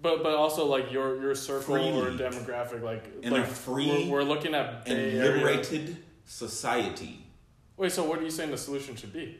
[0.00, 4.22] but but also like your your circle or demographic like In a free we're, we're
[4.24, 5.22] looking at And Area.
[5.24, 7.24] liberated society.
[7.76, 9.38] Wait, so what are you saying the solution should be?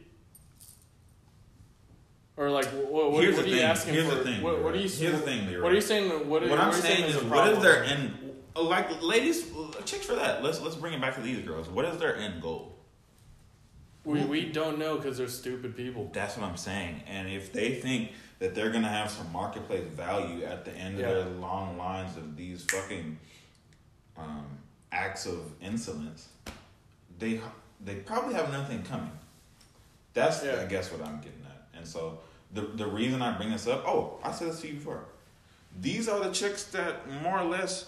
[2.37, 3.61] Or like, what, what, what are you thing.
[3.61, 4.15] asking Here's for?
[4.17, 4.43] the thing.
[4.43, 4.89] what, what are you?
[4.89, 5.63] Here's the thing, Leroy.
[5.63, 6.29] What are you saying?
[6.29, 7.63] What, are, what I'm you saying is what is problem?
[7.63, 8.15] their end?
[8.55, 9.51] Like, ladies,
[9.85, 10.43] chicks for that.
[10.43, 11.69] Let's let's bring it back to these girls.
[11.69, 12.75] What is their end goal?
[14.05, 16.11] We we don't know because they're stupid people.
[16.13, 17.03] That's what I'm saying.
[17.07, 21.09] And if they think that they're gonna have some marketplace value at the end Yeah.
[21.09, 23.19] of their long lines of these fucking
[24.19, 24.45] um,
[24.91, 26.29] acts of insolence,
[27.19, 27.41] they
[27.85, 29.13] they probably have nothing coming.
[30.15, 30.61] That's Yeah.
[30.61, 31.79] I guess what I'm getting at.
[31.79, 32.19] And so
[32.53, 33.87] the the reason I bring this up.
[33.87, 35.05] Oh, I said this to you before.
[35.81, 37.87] These are the chicks that more or less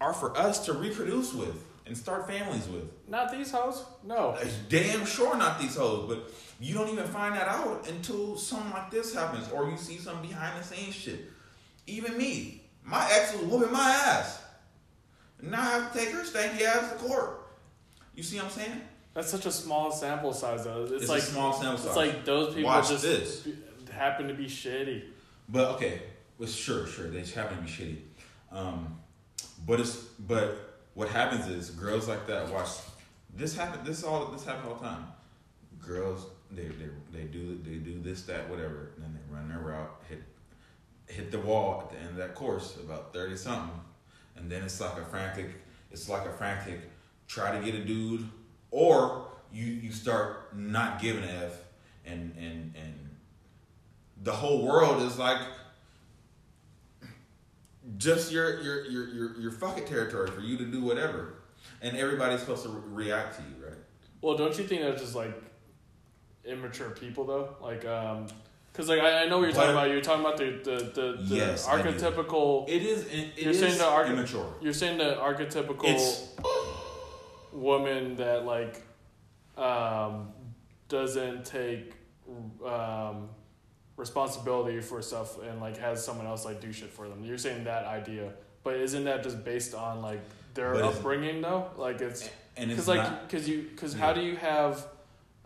[0.00, 2.84] are for us to reproduce with and start families with.
[3.08, 3.84] Not these hoes.
[4.04, 4.36] No.
[4.40, 8.72] It's damn sure not these hoes, but you don't even find that out until something
[8.72, 11.30] like this happens or you see some behind the scenes shit.
[11.86, 14.42] Even me, my ex was whooping my ass.
[15.40, 17.42] Now I have to take her stanky ass to court.
[18.14, 18.80] You see what I'm saying?
[19.14, 20.82] That's such a small sample size, though.
[20.84, 21.86] It's, It's, like a small sample size.
[21.86, 23.48] it's like those people Watch just this.
[23.90, 25.04] happen to be shitty.
[25.48, 26.02] But okay,
[26.38, 27.96] well, sure, sure, they just happen to be shitty.
[28.50, 28.98] Um,
[29.66, 32.68] but it's but what happens is girls like that watch
[33.34, 33.80] this happen.
[33.84, 35.06] This all this happens all the time.
[35.80, 39.58] Girls they they they do they do this that whatever, and then they run their
[39.58, 40.22] route, hit
[41.06, 43.78] hit the wall at the end of that course about thirty something,
[44.36, 45.50] and then it's like a frantic.
[45.90, 46.80] It's like a frantic
[47.28, 48.28] try to get a dude,
[48.70, 51.62] or you you start not giving a f,
[52.04, 53.10] and and and
[54.22, 55.38] the whole world is like
[57.96, 61.34] just your your your your, your fucking territory for you to do whatever,
[61.82, 63.78] and everybody's supposed to re- react to you, right?
[64.20, 65.34] Well, don't you think that's just like
[66.44, 67.56] immature people though?
[67.60, 68.26] Like, um,
[68.72, 69.88] because like I, I know what you're talking about.
[69.90, 72.68] You're talking about the the the, the Yes, archetypical.
[72.68, 74.54] It is it You're is saying the argu- immature.
[74.60, 76.28] You're saying the archetypical It's
[77.52, 78.82] woman that like
[79.56, 80.28] um,
[80.88, 81.94] doesn't take
[82.64, 83.28] um,
[83.96, 87.24] responsibility for stuff and like has someone else like do shit for them.
[87.24, 88.32] You're saying that idea,
[88.62, 90.20] but isn't that just based on like
[90.54, 91.70] their But upbringing though?
[91.76, 94.00] Like it's and it's because like because you because Yeah.
[94.00, 94.86] how do you have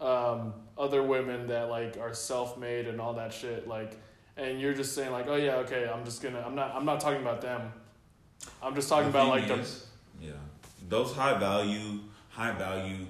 [0.01, 3.98] um, other women that like are self-made and all that shit like
[4.38, 7.01] and you're just saying like oh yeah okay i'm just gonna i'm not i'm not
[7.01, 7.70] talking about them
[8.62, 9.59] i'm just talking the about like the
[10.22, 10.32] yeah,
[10.88, 13.07] those high value, high value.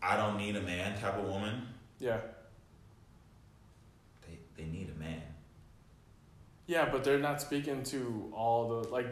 [0.00, 1.62] I don't need a man type of woman.
[1.98, 2.18] yeah
[4.62, 5.22] They need a man.
[6.66, 9.06] yeah but they're not speaking to all the like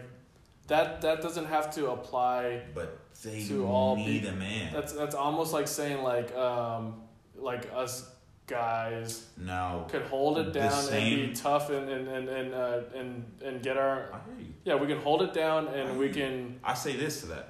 [0.68, 4.72] that that doesn't have to apply But they To all need be- a man.
[4.72, 7.02] that's that's almost like saying like um
[7.36, 8.08] like us
[8.46, 13.24] guys no could hold it down and be tough and and and and, uh, and
[13.44, 14.54] and get our I hear you.
[14.64, 17.46] yeah we can hold it down and we can I say this to that.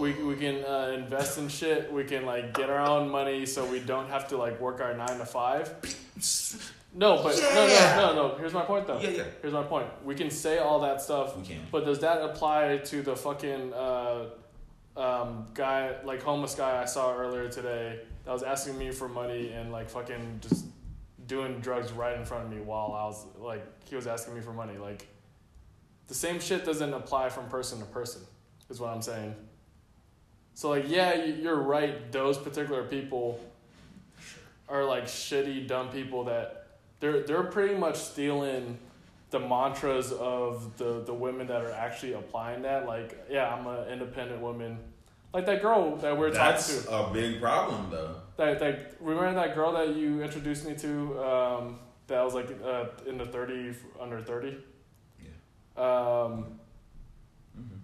[0.00, 1.92] we we can uh, invest in shit.
[1.92, 4.94] We can like get our own money, so we don't have to like work our
[4.96, 5.64] nine to five.
[6.92, 7.96] No, but no, Yeah.
[7.96, 8.34] no, no, no.
[8.38, 8.98] Here's my point, though.
[9.00, 9.86] Yeah, yeah, Here's my point.
[10.04, 11.60] We can say all that stuff, we can.
[11.70, 14.24] but does that apply to the fucking uh,
[14.96, 19.52] um, guy, like homeless guy I saw earlier today that was asking me for money
[19.52, 20.64] and like fucking just
[21.26, 24.40] doing drugs right in front of me while I was like he was asking me
[24.40, 24.76] for money.
[24.76, 25.06] Like
[26.08, 28.22] the same shit doesn't apply from person to person.
[28.68, 29.34] Is what I'm saying.
[30.54, 32.10] So like yeah, you're right.
[32.10, 33.40] Those particular people
[34.68, 36.59] are like shitty, dumb people that
[37.00, 38.78] they're they're pretty much stealing
[39.30, 42.86] the mantras of the the women that are actually applying that.
[42.86, 44.78] Like yeah, I'm an independent woman.
[45.32, 46.90] Like that girl that we we're That's talking to.
[46.90, 48.16] That's a big problem, though.
[48.36, 51.24] That that remember that girl that you introduced me to.
[51.24, 51.78] Um,
[52.08, 54.56] that was like uh, in the thirty under thirty.
[55.22, 55.82] Yeah.
[55.82, 56.58] Um,
[57.54, 57.76] hmm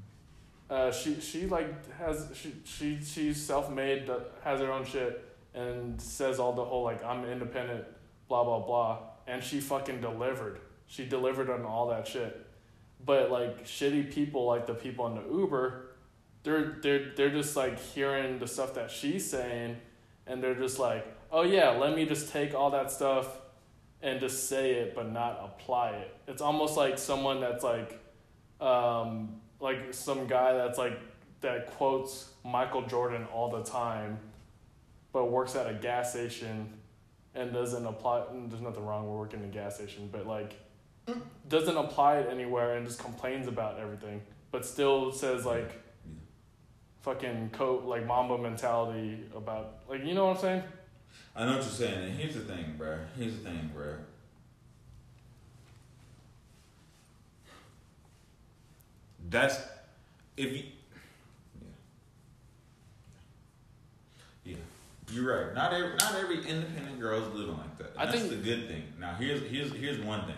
[0.68, 4.10] uh, she she like has she she she's self made,
[4.42, 7.84] has her own shit, and says all the whole like I'm independent,
[8.28, 10.60] blah blah blah, and she fucking delivered.
[10.86, 12.46] She delivered on all that shit,
[13.04, 15.86] but like shitty people like the people in the Uber,
[16.42, 19.76] they're they're they're just like hearing the stuff that she's saying,
[20.26, 23.40] and they're just like, oh yeah, let me just take all that stuff,
[24.02, 26.16] and just say it but not apply it.
[26.28, 28.00] It's almost like someone that's like,
[28.60, 30.98] um, like some guy that's like
[31.40, 34.18] that quotes Michael Jordan all the time,
[35.12, 36.72] but works at a gas station
[37.36, 38.24] and doesn't apply.
[38.30, 40.56] and There's nothing wrong with working in a gas station, but like
[41.48, 44.20] doesn't apply it anywhere and just complains about everything,
[44.50, 45.70] but still says like
[47.02, 50.62] fucking coat like Mamba mentality about like you know what I'm saying?
[51.36, 52.98] I know what you're saying, and here's the thing, bruh.
[53.16, 53.98] Here's the thing, bruh.
[59.28, 59.58] That's
[60.36, 60.62] if you.
[64.44, 64.54] Yeah.
[64.54, 64.56] Yeah.
[65.12, 65.54] You're right.
[65.54, 67.92] Not every not every independent girl is living like that.
[67.96, 68.82] I That's think- the good thing.
[68.98, 70.34] Now here's here's here's one thing.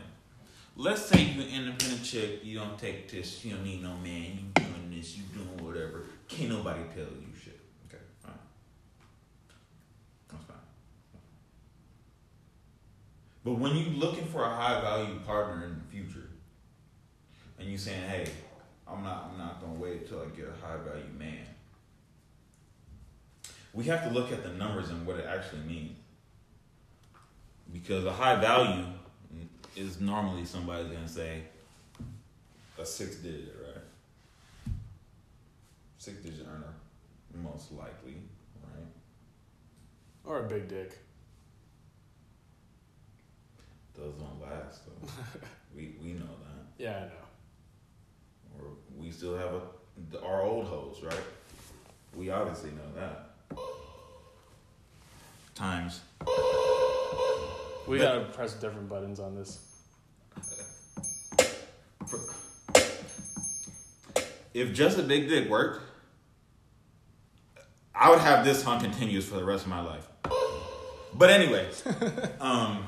[0.77, 2.45] Let's say you're an independent chick.
[2.45, 3.45] You don't take this.
[3.45, 4.39] You don't need no man.
[4.39, 5.16] You doing this.
[5.16, 6.05] You doing whatever.
[6.29, 7.59] Can't nobody tell you shit.
[7.89, 8.03] Okay.
[8.23, 8.33] Fine.
[10.31, 10.57] That's fine.
[13.45, 16.29] But when you're looking for a high value partner in the future,
[17.59, 18.27] and you saying, "Hey,
[18.87, 21.47] I'm not, I'm not gonna wait until I get a high value man,"
[23.79, 25.97] we have to look at the numbers and what it actually means.
[27.72, 28.85] because a high value
[29.76, 31.43] is normally somebody's gonna say
[32.76, 34.74] a six digit, right?
[35.99, 36.74] Six digit earner,
[37.41, 38.16] most likely,
[38.64, 38.87] right?
[40.24, 40.99] Or a big dick.
[43.95, 45.09] Those don't last though.
[45.76, 46.83] we we know that.
[46.83, 48.59] Yeah, I know.
[48.59, 48.64] Or
[48.97, 51.26] we still have a our old hoes, right?
[52.16, 53.28] We obviously know that.
[55.55, 56.01] Times.
[57.86, 59.61] We gotta press different buttons on this.
[64.55, 65.82] If just a big dick worked,
[67.94, 70.07] I would have this on continuous for the rest of my life.
[71.14, 71.66] But anyway,
[72.40, 72.84] um,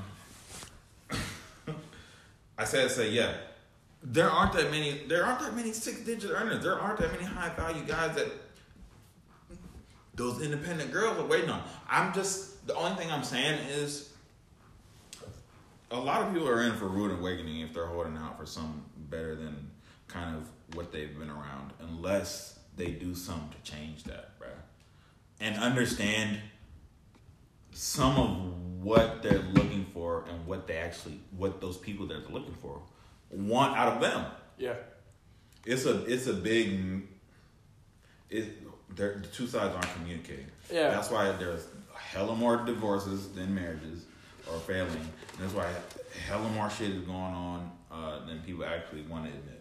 [2.56, 3.32] I said, say yeah.
[4.02, 5.02] There aren't that many.
[5.08, 6.62] There aren't that many six-digit earners.
[6.62, 8.28] There aren't that many high-value guys that
[10.20, 11.62] those independent girls are waiting on.
[11.88, 14.12] I'm just the only thing I'm saying is
[15.90, 18.84] a lot of people are in for rude awakening if they're holding out for some
[19.08, 19.70] better than
[20.08, 24.48] kind of what they've been around, unless they do something to change that, bruh.
[25.40, 26.38] And understand
[27.72, 32.34] some of what they're looking for and what they actually, what those people that they're
[32.34, 32.82] looking for
[33.30, 34.26] want out of them.
[34.58, 34.74] Yeah.
[35.64, 37.08] It's a, it's a big,
[38.28, 38.58] it,
[38.96, 40.46] the two sides aren't communicating.
[40.70, 40.90] Yeah.
[40.90, 44.04] That's why there's hella more divorces than marriages
[44.50, 44.90] are failing.
[44.90, 45.66] And that's why
[46.26, 49.60] hella more shit is going on uh, than people actually want to admit.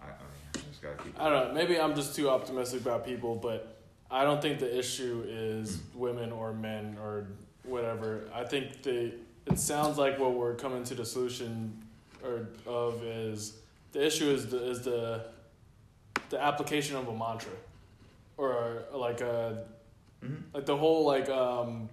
[0.00, 0.16] I, I, mean,
[0.54, 1.20] I just gotta keep.
[1.20, 1.54] I don't know.
[1.54, 3.78] Maybe I'm just too optimistic about people, but
[4.10, 7.28] I don't think the issue is women or men or
[7.64, 8.28] whatever.
[8.34, 9.14] I think the
[9.46, 11.82] it sounds like what we're coming to the solution
[12.22, 13.58] or of is
[13.92, 15.26] the issue is the is the
[16.30, 17.52] the application of a mantra
[18.38, 19.64] or like a
[20.24, 20.42] Mhm.
[20.54, 21.88] like the whole like um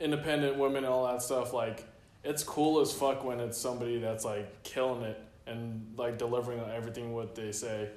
[0.00, 1.84] independent women and all that stuff like
[2.22, 6.70] it's cool as fuck when it's somebody that's like killing it and like delivering on
[6.70, 7.88] everything what they say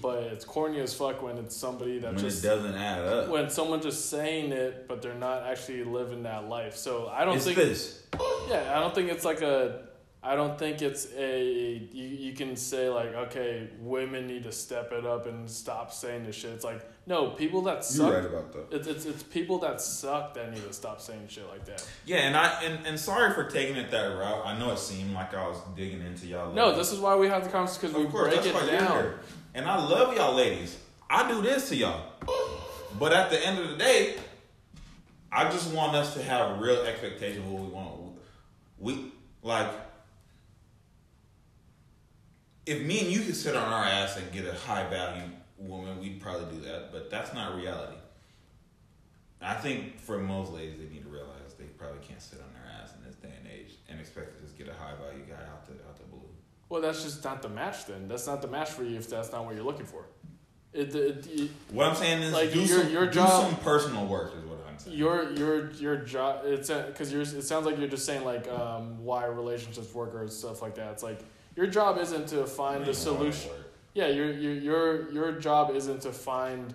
[0.00, 3.28] but it's corny as fuck when it's somebody that when just it doesn't add up.
[3.28, 7.36] when someone just saying it but they're not actually living that life so i don't
[7.36, 8.02] it's think this.
[8.48, 9.82] yeah, I don't think it's like a.
[10.22, 11.88] I don't think it's a.
[11.92, 16.24] You, you can say like, okay, women need to step it up and stop saying
[16.26, 16.50] this shit.
[16.50, 18.08] It's like, no, people that suck.
[18.12, 18.76] You're right about that.
[18.76, 21.88] It's, it's it's people that suck that need to stop saying shit like that.
[22.04, 24.44] Yeah, and I and, and sorry for taking it that route.
[24.44, 26.52] I know it seemed like I was digging into y'all.
[26.52, 28.70] No, this is why we have the conversation because we course, break that's it why
[28.70, 28.92] you're down.
[28.92, 29.20] here.
[29.54, 30.76] And I love y'all ladies.
[31.08, 32.12] I do this to y'all.
[32.98, 34.16] But at the end of the day,
[35.32, 38.00] I just want us to have a real expectation of what we want.
[38.78, 39.12] We
[39.42, 39.68] like
[42.66, 45.22] if me and you could sit on our ass and get a high value
[45.58, 47.96] woman, we'd probably do that, but that's not reality.
[49.42, 52.70] I think for most ladies they need to realize they probably can't sit on their
[52.82, 55.42] ass in this day and age and expect to just get a high value guy
[55.50, 56.20] out the out the blue.
[56.68, 57.86] Well, that's just not the match.
[57.86, 60.04] Then that's not the match for you if that's not what you're looking for.
[60.72, 63.56] It, it, it What I'm saying is, Like, do, your- some, your do job- some
[63.56, 64.96] personal work, is what I'm saying.
[64.96, 69.02] your your your job it's because you're it sounds like you're just saying like um,
[69.02, 71.20] why relationships work or stuff like that it's like
[71.56, 73.50] your job isn't to find the solution.
[73.94, 76.74] yeah your your your your job isn't to find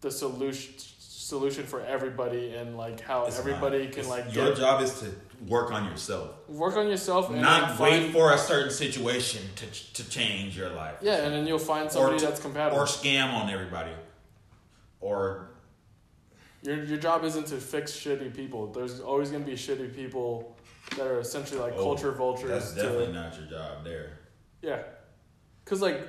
[0.00, 3.92] the solution solution for everybody and like how It's everybody not.
[3.92, 5.14] can like Your get, job is to
[5.46, 9.42] work on yourself, work on yourself and not then wait find, for a certain situation
[9.56, 10.96] to to change your life.
[11.02, 12.78] yeah and then you'll find somebody to- that's compatible.
[12.80, 13.92] or scam on everybody,
[15.00, 15.50] or
[16.62, 18.66] your your job isn't to fix shitty people.
[18.72, 20.56] There's always going to be shitty people
[20.96, 24.18] that are essentially like Oh, culture vultures that's to- definitely not your job there.
[24.62, 24.82] Yeah,
[25.64, 26.00] because like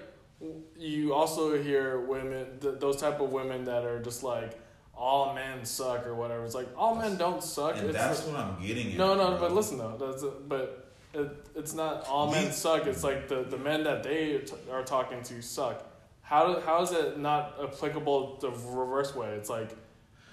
[0.78, 4.60] you also hear women, th- those type of women that are just like
[4.96, 6.44] all men suck or whatever.
[6.46, 7.78] It's like all men don't suck.
[7.78, 8.98] And It's that's what I'm getting at.
[8.98, 9.30] no, no.
[9.32, 9.40] bro.
[9.40, 12.88] But listen though, that's a, but it, it's not all men suck.
[12.88, 15.86] It's like the the men that they t- are talking to suck.
[16.24, 19.30] How do, how is it not applicable the reverse way?
[19.36, 19.70] It's like.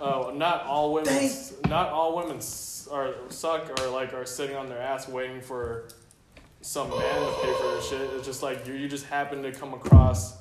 [0.00, 1.12] Oh, not all women.
[1.12, 1.30] Dang.
[1.68, 2.40] Not all women
[2.88, 5.88] are suck or like are sitting on their ass waiting for
[6.60, 8.00] some man to pay for their shit.
[8.16, 10.36] It's just like you, you just happen to come across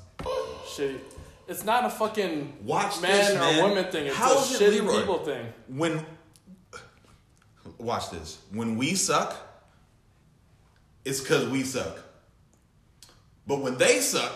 [0.66, 0.98] shitty.
[1.46, 3.62] It's not a fucking Watch man this, or man.
[3.62, 4.06] woman thing.
[4.06, 5.00] It's How a is it shitty Leroy?
[5.00, 5.46] people thing.
[5.68, 6.04] when
[7.78, 9.36] watch this when we suck
[11.04, 11.96] it's because we suck
[13.46, 14.32] but when they suck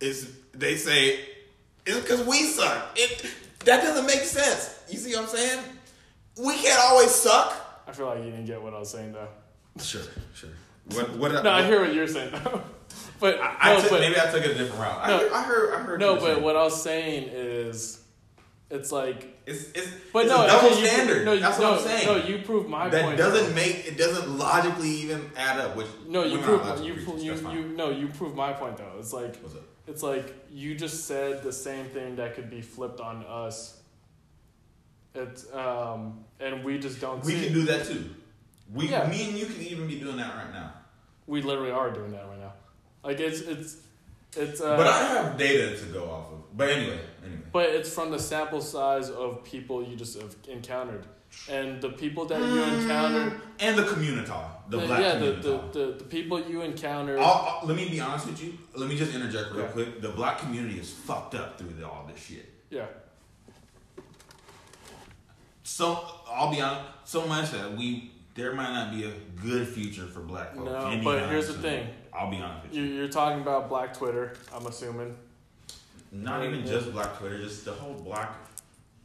[0.00, 1.20] it's they say
[1.84, 3.26] it's because we suck it
[3.66, 5.62] that doesn't make sense you see what i'm saying
[6.44, 7.54] we can't always suck
[7.86, 9.28] I feel like you didn't get what I was saying though.
[9.82, 10.02] sure
[10.34, 10.50] sure
[10.94, 12.62] what what No, I hear what you're saying though.
[13.20, 15.08] but I, I no, took, but maybe I took it a different route.
[15.08, 15.28] No.
[15.28, 15.74] I, I heard.
[15.74, 16.00] I heard.
[16.00, 16.42] no, you but saying.
[16.42, 18.02] what I was saying is,
[18.70, 21.24] It's like, It's it's but it's no, a double actually, you- standard.
[21.24, 22.06] No, you- That's no, what I'm saying.
[22.06, 23.18] No, you prove my that point.
[23.18, 25.76] That doesn't make it doesn't logically even add up.
[25.76, 28.76] Which No, you prove allowed to you preach, you, you no you prove my point
[28.78, 28.92] though.
[28.98, 29.62] It's like What's up?
[29.86, 33.79] it's like you just said the same thing that could be flipped on us.
[35.14, 37.52] It's um and we just don't We can it.
[37.52, 38.10] do that too.
[38.72, 39.08] We, Yeah.
[39.08, 40.72] me and you can even be doing that right now.
[41.26, 42.52] We literally are doing that right now.
[43.02, 43.76] Like it's it's
[44.36, 46.56] it's uh but I have data to go off of.
[46.56, 47.42] But anyway, anyway.
[47.52, 51.04] but it's from the sample size of people you just have encountered.
[51.48, 54.32] And the people that you encountered and the community,
[54.68, 55.48] the, the- black yeah, the, community.
[55.72, 58.58] the, the, the people you encountered I'll, I'll- let me be honest with you.
[58.74, 59.70] Let me just interject real Yeah.
[59.70, 60.00] quick.
[60.00, 62.46] The black community is fucked up through the, all this shit.
[62.68, 62.86] Yeah.
[65.70, 66.84] So I'll be honest.
[67.04, 70.66] So much that we there might not be a good future for black folks.
[70.66, 71.86] No, but here's the thing.
[72.12, 72.94] I'll be honest with You you.
[72.96, 75.16] you're talking about black Twitter, I'm assuming.
[76.12, 78.34] Not even just black Twitter, just the whole black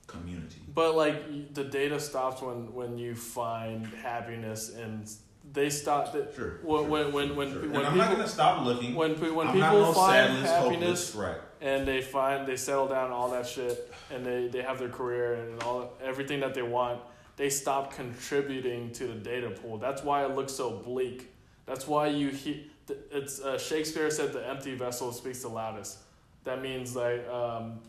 [0.07, 0.57] community.
[0.74, 5.09] But like the data stops when when you find happiness and
[5.53, 6.59] they stop that Sure.
[6.63, 8.95] when sure, when when sure, when, when And I'm people not gonna stop looking.
[8.95, 11.38] when when I'm people find sadness, happiness hopeless, right?
[11.66, 15.34] And they find they settle down all that shit and they they have their career
[15.34, 17.01] and all everything that they want
[17.38, 19.78] they stop contributing to the data pool.
[19.78, 21.34] That's why it looks so bleak.
[21.66, 22.72] That's why you he
[23.11, 25.97] it's uh, shakespeare said the empty vessel speaks the loudest.
[26.45, 27.80] That means like um,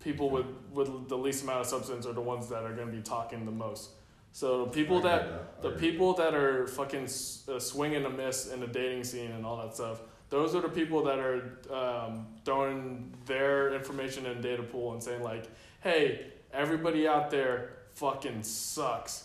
[0.00, 2.96] people with with the least amount of substance are the ones that are going to
[2.96, 3.90] be talking the most.
[4.32, 5.62] So the people that that.
[5.62, 9.46] The people that are fucking s- uh, swinging a miss in the dating scene and
[9.46, 14.62] all that stuff, those are the people that are um, throwing their information in data
[14.62, 15.44] pool and saying like,
[15.80, 19.24] "Hey, everybody out there fucking sucks."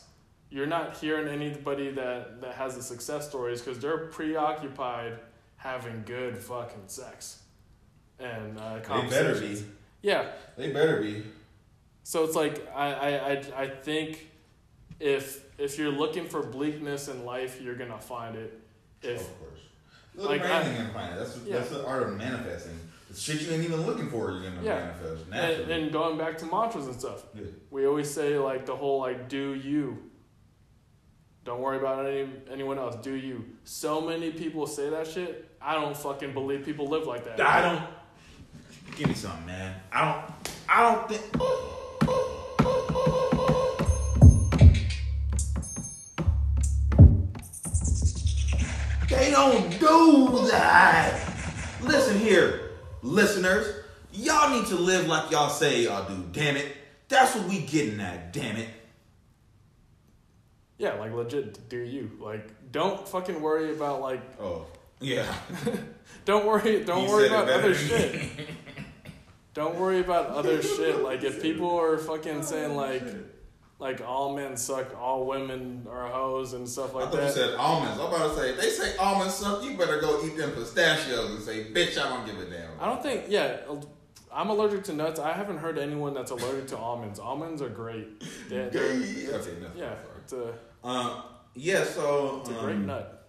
[0.50, 5.20] You're not hearing anybody that that has the success stories because they're preoccupied
[5.58, 7.42] having good fucking sex
[8.20, 9.64] and uh, They better be.
[10.02, 11.24] Yeah, They better be.
[12.04, 14.28] so it's like I, I, I, I think
[15.00, 18.60] if if you're looking for bleakness in life, you're gonna find it.
[19.02, 19.60] If of course.
[20.16, 21.20] Look, like, like, I- anything can find it.
[21.20, 21.58] That's Yeah.
[21.58, 22.78] that's the art of manifesting.
[23.10, 24.76] The shit you ain't even looking for, you're gonna Yeah.
[24.86, 25.74] manifest and, naturally.
[25.74, 27.44] and going back to mantras and stuff, Yeah.
[27.70, 30.10] we always say like the whole like do you.
[31.44, 32.96] Don't worry about any anyone else.
[33.04, 33.46] Do you?
[33.64, 35.50] So many people say that shit.
[35.62, 37.42] I don't fucking believe people live like that.
[37.42, 38.96] I don't.
[38.98, 39.76] Give me something, man.
[39.92, 40.50] I don't.
[40.70, 41.42] I don't think.
[49.32, 51.18] They don't do that.
[51.84, 52.72] Listen here,
[53.02, 53.66] listeners.
[54.12, 56.26] Y'all need to live like y'all say y'all do.
[56.34, 56.68] Damn it.
[57.08, 58.34] That's what we getting at.
[58.34, 58.68] Damn it.
[60.78, 61.70] Yeah, like legit.
[61.70, 62.12] Do you?
[62.20, 64.66] Like don't fucking worry about like Oh,
[65.00, 65.34] yeah.
[66.26, 68.22] don't worry don't He worry about other shit.
[69.54, 71.04] Don't worry about other shit.
[71.04, 73.04] Like if people are fucking saying like
[73.82, 77.34] like all men suck, all women are hoes and stuff like I thought you that.
[77.34, 78.00] said almonds.
[78.00, 81.32] I'm about to say, if they say almonds suck, you better go eat them pistachios
[81.32, 82.70] and say, bitch, I don't give a damn.
[82.80, 83.58] I don't think yeah.
[84.32, 85.20] I'm allergic to nuts.
[85.20, 87.20] I haven't heard anyone that's allergic to almonds.
[87.20, 88.24] Almonds are great.
[88.50, 89.72] They're, they're, Okay, enough.
[89.76, 90.54] yeah, it's a
[90.84, 91.24] Um,
[91.56, 92.42] yeah, so.
[92.42, 93.28] it's a great um, nut.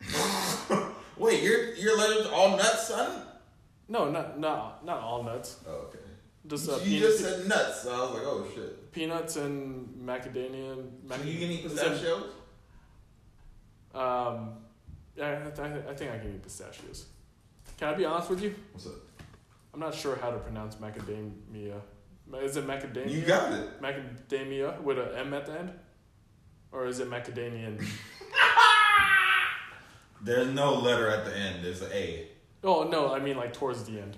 [1.18, 3.22] Wait, you're you're allergic to all nuts, son?
[3.88, 5.56] No, not not not all nuts.
[5.68, 5.98] Oh, okay.
[6.46, 8.79] Just uh, you peanut, just said nuts, so I was like, oh shit.
[8.92, 10.84] Peanuts and macadamia.
[11.04, 12.24] Mac- you can eat pistachios?
[13.94, 14.52] Um,
[15.16, 17.06] yeah, I, th- I think I can eat pistachios.
[17.78, 18.54] Can I be honest with you?
[18.72, 18.92] What's up?
[19.72, 21.80] I'm not sure how to pronounce macadamia.
[22.42, 23.10] Is it macadamia?
[23.10, 23.80] You got it.
[23.82, 25.72] Macadamia with an M at the end?
[26.72, 27.84] Or is it macadamian?
[30.22, 31.64] There's no letter at the end.
[31.64, 32.28] There's an A.
[32.62, 34.16] oh, no, I mean like towards the end.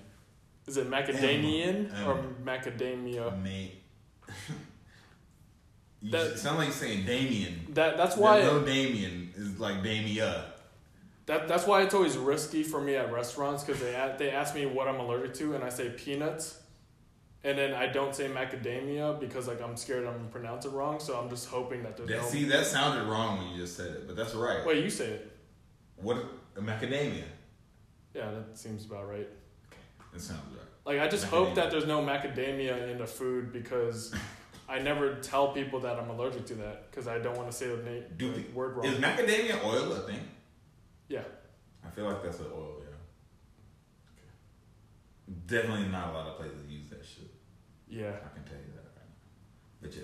[0.67, 2.09] Is it macadamian M.
[2.09, 3.41] or macadamia?
[3.43, 3.82] Mate.
[6.01, 7.67] You That- sound like you're saying Damien.
[7.75, 10.47] That that's why no Damien is like Damia.
[11.27, 14.67] that that's why it's always risky for me at restaurants because they they ask me
[14.67, 16.59] what I'm allergic to and I say peanuts,
[17.45, 20.99] and then I don't say macadamia because like I'm scared I'm gonna pronounce it wrong.
[20.99, 22.27] So I'm just hoping that there's That, no.
[22.29, 24.67] see, that sounded wrong when you just said it, but that's right.
[24.67, 25.37] Wait, you say it?
[25.97, 26.17] What
[26.57, 27.23] macadamia?
[28.13, 29.29] Yeah, that seems about right.
[29.71, 29.79] Okay.
[30.13, 30.67] That sounds right.
[30.85, 31.31] Like I just Macadamia.
[31.31, 34.13] hope that there's no macadamia in the food because
[34.69, 37.69] I never tell people that I'm allergic to that because I don't want to say
[37.69, 38.87] the, name, Do the word wrong.
[38.87, 40.21] Is macadamia oil a thing?
[41.09, 41.23] yeah,
[41.87, 42.97] I feel like that's an oil, yeah.
[45.47, 47.31] Definitely not a lot of places use that shit.
[47.89, 48.09] yeah.
[48.11, 49.81] I can tell you that right now.
[49.81, 50.03] But yeah,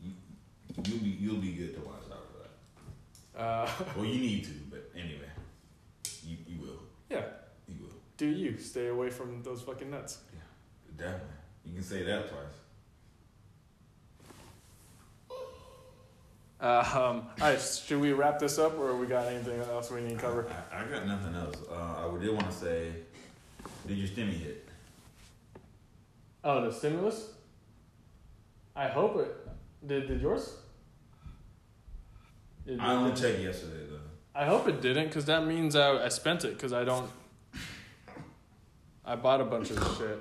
[0.00, 0.12] you
[0.84, 3.40] you'll be you'll be good to watch out for that.
[3.40, 5.30] Uh, Well, you need to, but anyway,
[6.24, 7.22] you you will yeah.
[7.68, 10.18] you will Do you stay away from those fucking nuts?
[10.32, 10.40] Yeah,
[10.96, 11.28] definitely.
[11.66, 12.56] You can say that twice.
[16.58, 20.00] Uh, um, all right, should we wrap this up, or we got anything else we
[20.00, 20.48] need to cover?
[20.72, 21.56] I, I got nothing else.
[21.70, 22.92] Uh, I did want to say,
[23.86, 24.66] did your stimmy hit?
[26.42, 27.32] Oh, the stimulus.
[28.74, 29.36] I hope it
[29.86, 30.08] did.
[30.08, 30.54] Did yours?
[32.66, 34.00] It I only checked yesterday though.
[34.34, 37.10] I hope it didn't, because that means I, I spent it, because I don't.
[39.06, 40.18] I bought a bunch of shit.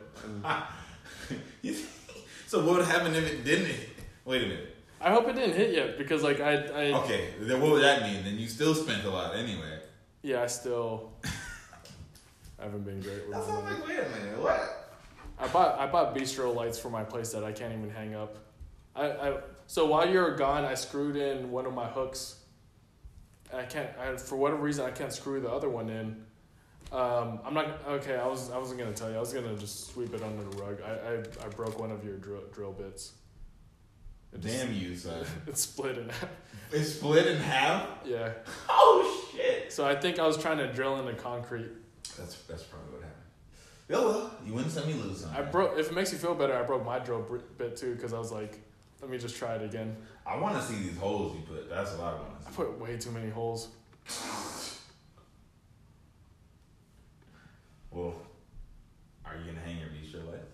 [1.64, 1.76] And
[2.48, 3.90] so what would happen if it didn't hit?
[4.26, 4.76] Wait a minute.
[5.02, 8.04] I hope it didn't hit yet, because like I, I Okay, then what would that
[8.04, 8.24] mean?
[8.24, 9.80] Then you still spent a lot anyway.
[10.22, 11.12] yeah, I still
[12.60, 13.76] haven't been great with That's money.
[13.76, 14.94] like, wait a minute, what?
[15.38, 18.38] I bought I bought bistro lights for my place that I can't even hang up.
[18.96, 22.40] I, I so while you were gone, I screwed in one of my hooks.
[23.54, 26.24] I can't I, for whatever reason I can't screw the other one in.
[26.92, 28.16] Um, I'm not okay.
[28.16, 29.18] I was I wasn't gonna tell you.
[29.18, 30.80] I was gonna just sweep it under the rug.
[30.86, 30.92] I
[31.44, 33.14] I, I broke one of your drill drill bits.
[34.34, 35.26] It just- Damn you, son.
[35.48, 36.30] It split in half.
[36.72, 37.88] It split in half?
[38.06, 38.32] Yeah.
[38.70, 39.72] Oh shit.
[39.74, 41.70] So I think I was trying to drill into concrete.
[42.18, 43.22] That's that's probably what happened.
[43.92, 45.32] Oh well, you win some, you lose some.
[45.36, 45.78] I broke.
[45.78, 47.26] If it makes you feel better, I broke my drill
[47.58, 48.60] bit too because I was like,
[49.02, 49.96] let me just try it again.
[50.26, 51.70] I want to see these holes you put.
[51.70, 52.56] That's what I want I to see.
[52.56, 53.70] put way too many holes.
[57.96, 58.14] Well,
[59.24, 60.52] are you gonna hang your bistro lights?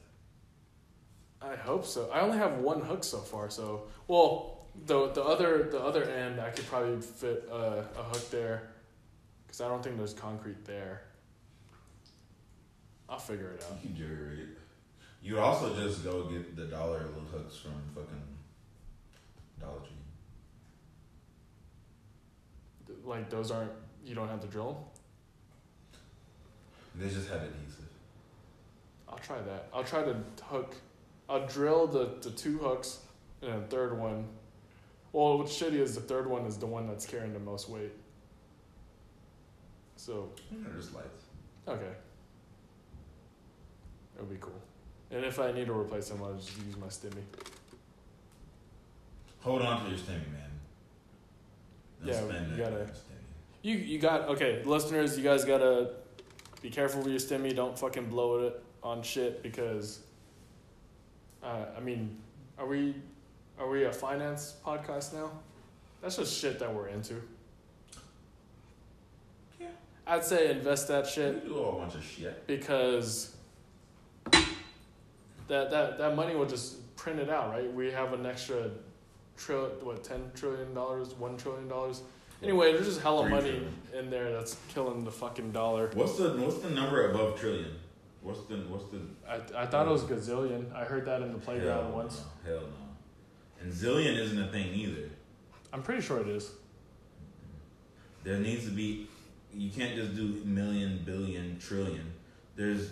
[1.42, 2.08] I hope so.
[2.14, 6.39] I only have one hook so far, so well, the the other the other end
[6.39, 8.70] I could probably fit a, a hook there,
[9.48, 11.02] because I don't think there's concrete there.
[13.10, 13.80] I'll figure it out.
[13.84, 14.58] You can rig it.
[15.24, 18.22] You also just go get the dollar little hooks from fucking
[19.60, 19.98] Dollar Tree.
[23.04, 23.72] Like those aren't
[24.06, 24.91] you don't have to drill?
[26.96, 27.86] They just had adhesive.
[29.08, 29.68] I'll try that.
[29.74, 30.76] I'll try to hook.
[31.30, 33.00] I'll drill the, the two hooks
[33.42, 34.26] and a third one.
[35.14, 37.92] Well, what's shitty is the third one is the one that's carrying the most weight.
[39.96, 41.26] So They're just lights.
[41.68, 41.94] okay,
[44.16, 44.60] that would be cool.
[45.12, 47.22] And if I need to replace them, I'll just use my stimmy.
[49.42, 50.50] Hold on to your stimmy, man.
[52.06, 52.89] Don't Yeah, you gotta-
[53.62, 55.18] You you got okay, listeners.
[55.18, 55.92] You guys gotta
[56.62, 57.55] be careful with your stimmy.
[57.55, 59.99] Don't fucking blow it on shit because.
[61.43, 62.18] Uh, I mean,
[62.59, 62.95] are we
[63.59, 65.32] are we a finance podcast now?
[66.01, 67.16] That's just shit that we're into.
[69.59, 69.68] Yeah.
[70.05, 72.45] I'd say invest that We shit do a whole bunch of shit.
[72.47, 73.36] because
[74.32, 77.72] that that that money will just print it out, right?
[77.74, 78.70] We have an extra
[79.38, 82.01] trill what ten trillion dollars, one trillion dollars.
[82.42, 83.74] Anyway, there's just hella Three money trillion.
[83.94, 85.89] in there that's killing the fucking dollar.
[85.94, 87.72] What's the what's the number above trillion?
[88.22, 90.74] What's the what's the I, I thought it was gazillion.
[90.74, 92.22] I heard that in the playground hell once.
[92.46, 93.62] No, hell no.
[93.64, 95.10] And zillion isn't a thing either.
[95.72, 96.52] I'm pretty sure it is.
[98.24, 99.08] There needs to be.
[99.54, 102.12] You can't just do million, billion, trillion.
[102.56, 102.89] There's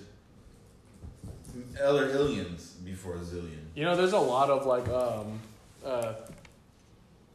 [1.84, 3.64] other illions before zillion.
[3.76, 5.40] You know, there's a lot of like um,
[5.86, 6.14] uh,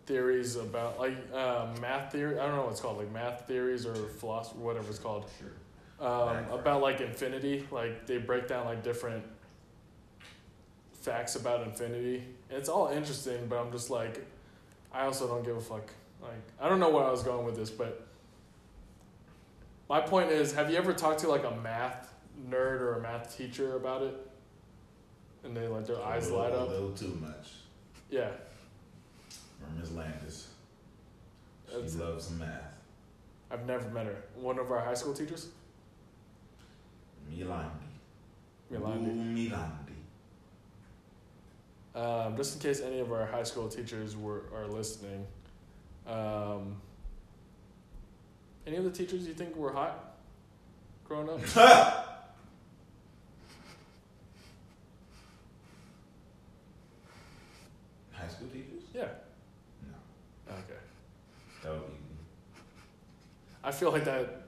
[0.07, 2.39] theories about like uh, math theory.
[2.39, 5.27] I don't know what it's called, like math theories or philosophy, whatever it's called.
[5.39, 6.07] Sure.
[6.07, 7.66] Um, about like infinity.
[7.70, 9.24] Like they break down like different
[10.93, 12.24] facts about infinity.
[12.51, 14.24] It's all interesting, but I'm just like,
[14.93, 15.91] I also don't give a fuck.
[16.23, 18.07] Like I don't know where I was going with this, but
[19.89, 22.12] my point is, have you ever talked to like a math
[22.49, 24.15] nerd or a math teacher about it?
[25.45, 26.69] And they like their eyes a light A up.
[26.70, 27.51] little too much.
[28.11, 28.31] Yeah,
[29.78, 30.49] Miss Landis.
[31.69, 32.78] She That's- loves some math.
[33.51, 34.16] I've never met her.
[34.36, 35.49] One of our high school teachers.
[37.31, 37.70] Milandi.
[38.73, 39.09] Milandi.
[39.09, 39.81] Ooh, Milandi.
[41.95, 45.27] Um, just in case any of our high school teachers were are listening,
[46.07, 46.81] um,
[48.66, 50.16] any of the teachers you think were hot
[51.05, 51.41] growing up?
[58.12, 58.82] High school teachers?
[58.95, 59.09] Yeah.
[59.82, 60.55] No.
[60.55, 60.81] Okay.
[61.62, 61.95] That would be.
[63.65, 64.43] I feel like that.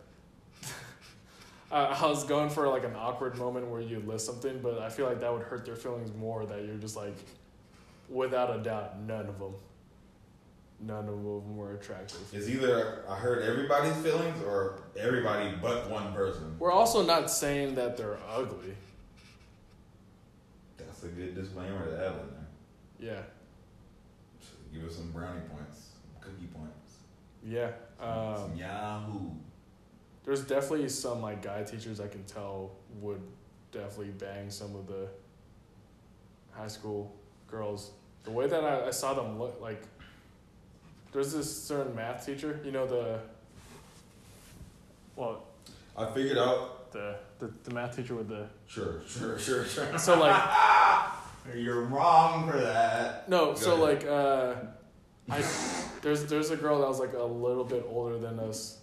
[1.73, 4.91] I I was going for like an awkward moment where you list something, but I
[4.91, 6.45] feel like that would hurt their feelings more.
[6.45, 7.17] That you're just like,
[8.09, 9.55] without a doubt, none of them,
[10.81, 12.21] none of them were attractive.
[12.33, 16.57] It's either I hurt everybody's feelings or everybody but one person.
[16.59, 18.75] We're also not saying that they're ugly.
[20.77, 22.47] That's a good disclaimer to have in there.
[22.99, 23.23] Yeah.
[24.41, 25.91] So give us some brownie points,
[26.21, 26.76] cookie points,
[27.47, 27.71] Yeah.
[28.01, 29.31] Um, Yahoo.
[30.25, 33.21] There's definitely some like guy teachers I can tell would
[33.71, 35.07] definitely bang some of the
[36.53, 37.15] high school
[37.49, 37.93] girls.
[38.25, 39.83] The way that I, I saw them look like.
[41.13, 43.21] There's this certain math teacher, you know the.
[45.15, 45.45] Well,
[45.97, 46.91] I figured out.
[46.93, 48.47] the the, the math teacher with the.
[48.67, 49.97] Sure, sure, sure, sure.
[49.99, 50.43] So like
[51.55, 53.29] You're wrong for that.
[53.29, 54.03] no, Go so ahead.
[54.03, 54.55] like uh,
[55.31, 55.41] I
[56.07, 58.79] there's there's a girl that was like a little bit older than us,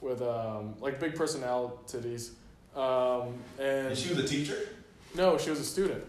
[0.00, 2.30] with um like big personalities,
[2.76, 4.56] um and And she was a teacher.
[5.16, 6.04] no, she was a student,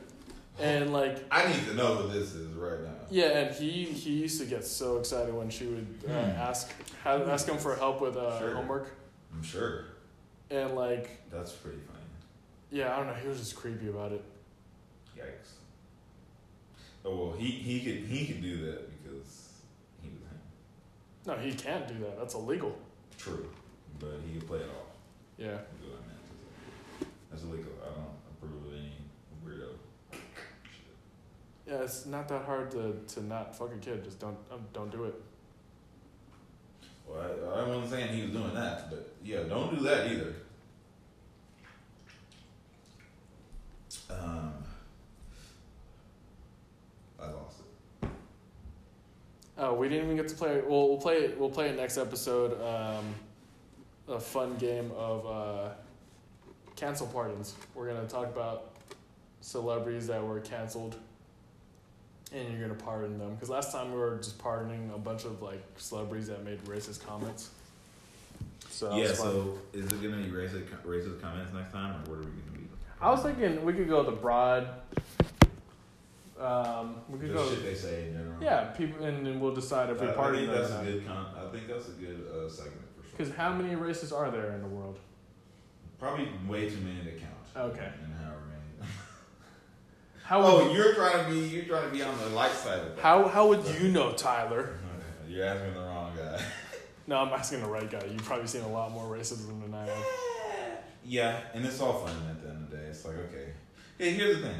[0.60, 2.94] and like I need to know what this is right now.
[3.10, 6.40] Yeah, and he he used to get so excited when she would uh, Hmm.
[6.50, 6.72] ask
[7.04, 8.54] ha- ask him for help with uh, Sure.
[8.54, 8.92] homework,
[9.34, 9.86] I'm sure
[10.52, 12.06] and like that's pretty funny.
[12.70, 14.24] yeah, I don't know, he was just creepy about it.
[15.18, 15.54] Yikes.
[17.06, 19.50] Oh well, he he could he could do that because
[20.04, 20.40] he was him.
[21.26, 22.18] No, he can't do that.
[22.18, 22.76] That's illegal.
[23.18, 23.48] True,
[24.00, 24.88] but he can play it off.
[25.38, 27.14] Yeah, That's what I meant.
[27.30, 27.72] That's illegal.
[27.82, 28.94] I don't approve of any
[29.46, 29.70] weirdo
[30.12, 30.22] shit.
[31.68, 34.04] yeah, it's not that hard to, to not fuck a kid.
[34.04, 35.16] Just don't um, don't do it.
[37.08, 40.34] Well, I, I wasn't saying he was doing that, but yeah, don't do that either.
[44.10, 44.54] Um,
[47.20, 47.61] I lost.
[49.62, 50.60] Oh, we didn't even get to play.
[50.60, 51.40] Well, we'll play it.
[51.40, 52.60] We'll play it next episode.
[52.64, 53.06] Um,
[54.08, 55.70] a fun game of uh,
[56.76, 57.54] cancel pardons.
[57.76, 58.72] We're gonna talk about
[59.42, 60.96] celebrities that were canceled,
[62.34, 63.36] and you're gonna pardon them.
[63.36, 67.06] Because last time we were just pardoning a bunch of like celebrities that made racist
[67.06, 67.52] comments.
[68.70, 69.10] So that yeah.
[69.10, 69.28] was fun.
[69.28, 72.58] So is it gonna be racist racist comments next time, or what are we gonna
[72.58, 72.68] be?
[73.00, 74.68] I was thinking we could go the broad.
[76.42, 77.50] Um, we could the go.
[77.50, 78.42] shit they say in general.
[78.42, 80.86] Yeah, people, and then we'll decide if we I, think or that's a not.
[80.86, 81.06] good.
[81.08, 83.12] Con- I think that's a good uh, segment for sure.
[83.18, 84.98] Because how many races are there in the world?
[86.00, 87.34] Probably way too many to count.
[87.56, 87.92] Okay.
[88.04, 88.90] And however many.
[90.24, 92.96] How oh, you're trying to be you're trying to be on the light side of
[92.96, 93.02] that.
[93.02, 94.78] how how would you know Tyler?
[95.28, 96.42] You're asking the wrong guy.
[97.08, 98.02] No, I'm asking the right guy.
[98.10, 100.06] You've probably seen a lot more racism than I have.
[101.04, 102.84] Yeah, and it's all fun at the end of the day.
[102.84, 103.48] It's like, okay.
[103.98, 104.56] Hey, here's the thing.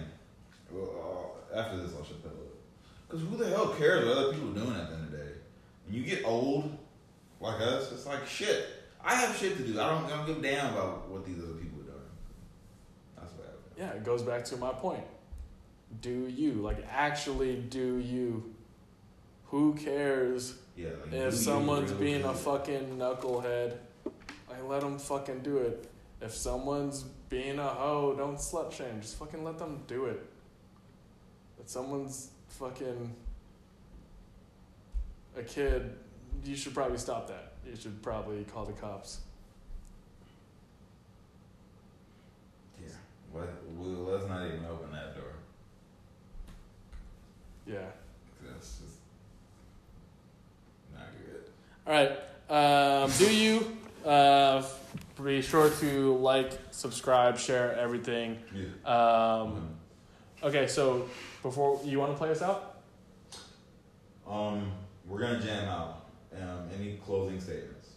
[0.72, 2.36] Well, after this, I'll shut that up.
[3.08, 5.18] Because who the hell cares what other people are doing at the end of the
[5.18, 5.32] day?
[5.86, 6.78] When you get old,
[7.40, 8.68] like us, it's like, shit.
[9.04, 9.80] I have shit to do.
[9.80, 12.00] I don't, I don't give a damn about what these other people are doing.
[13.18, 13.74] That's what happened.
[13.78, 15.04] Yeah, it goes back to my point.
[16.02, 18.56] Do you like actually do you?
[19.48, 23.76] Who cares Yeah, like, if someone's being a fucking knucklehead?
[24.50, 25.90] Like let them fucking do it.
[26.22, 29.02] If someone's being a hoe, don't slut shame.
[29.02, 30.26] Just fucking let them do it.
[31.62, 33.16] If someone's fucking
[35.38, 35.96] a kid,
[36.44, 37.54] you should probably stop that.
[37.66, 39.20] You should probably call the cops.
[42.82, 42.90] Yeah.
[43.34, 43.48] Well,
[43.78, 45.34] well, let's not even open that door.
[47.68, 47.78] Yeah.
[48.44, 48.98] That's just
[50.94, 51.44] not good.
[51.86, 52.12] All right.
[52.50, 54.64] Um, do you uh,
[55.24, 58.40] be sure to like, subscribe, share everything.
[58.54, 59.42] Yeah.
[59.42, 59.70] Um,
[60.44, 61.08] okay, so
[61.42, 62.82] before you want to play us out?
[64.28, 64.72] Um,
[65.08, 66.06] we're gonna jam out.
[66.34, 67.90] Um, any closing statements?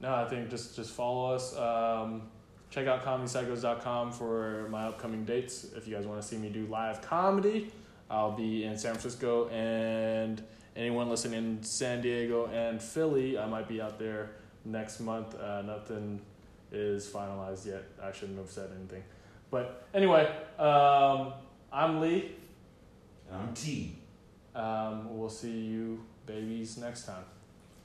[0.00, 1.56] No, I think just just follow us.
[1.56, 2.22] Um,
[2.70, 5.66] check out comedycycles.com for my upcoming dates.
[5.76, 7.72] If you guys want to see me do live comedy,
[8.10, 10.42] I'll be in San Francisco and
[10.76, 14.30] anyone listening in San Diego and Philly, I might be out there
[14.64, 15.38] next month.
[15.38, 16.20] Uh, nothing
[16.72, 17.84] is finalized yet.
[18.02, 19.02] I shouldn't have said anything.
[19.50, 20.26] But anyway,
[20.58, 21.32] um,
[21.72, 22.32] I'm Lee.
[23.34, 23.96] I'm T.
[24.54, 27.24] Um, we'll see you babies next time.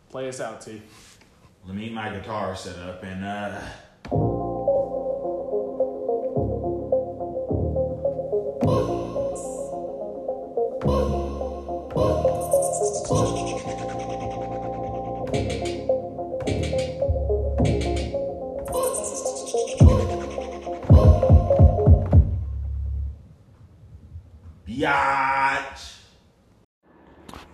[0.09, 0.81] Play us out, T.
[1.65, 4.38] Let me get my guitar set up and uh.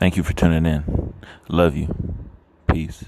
[0.05, 1.15] Thank you for tuning in.
[1.49, 1.87] Love you.
[2.67, 3.05] Peace.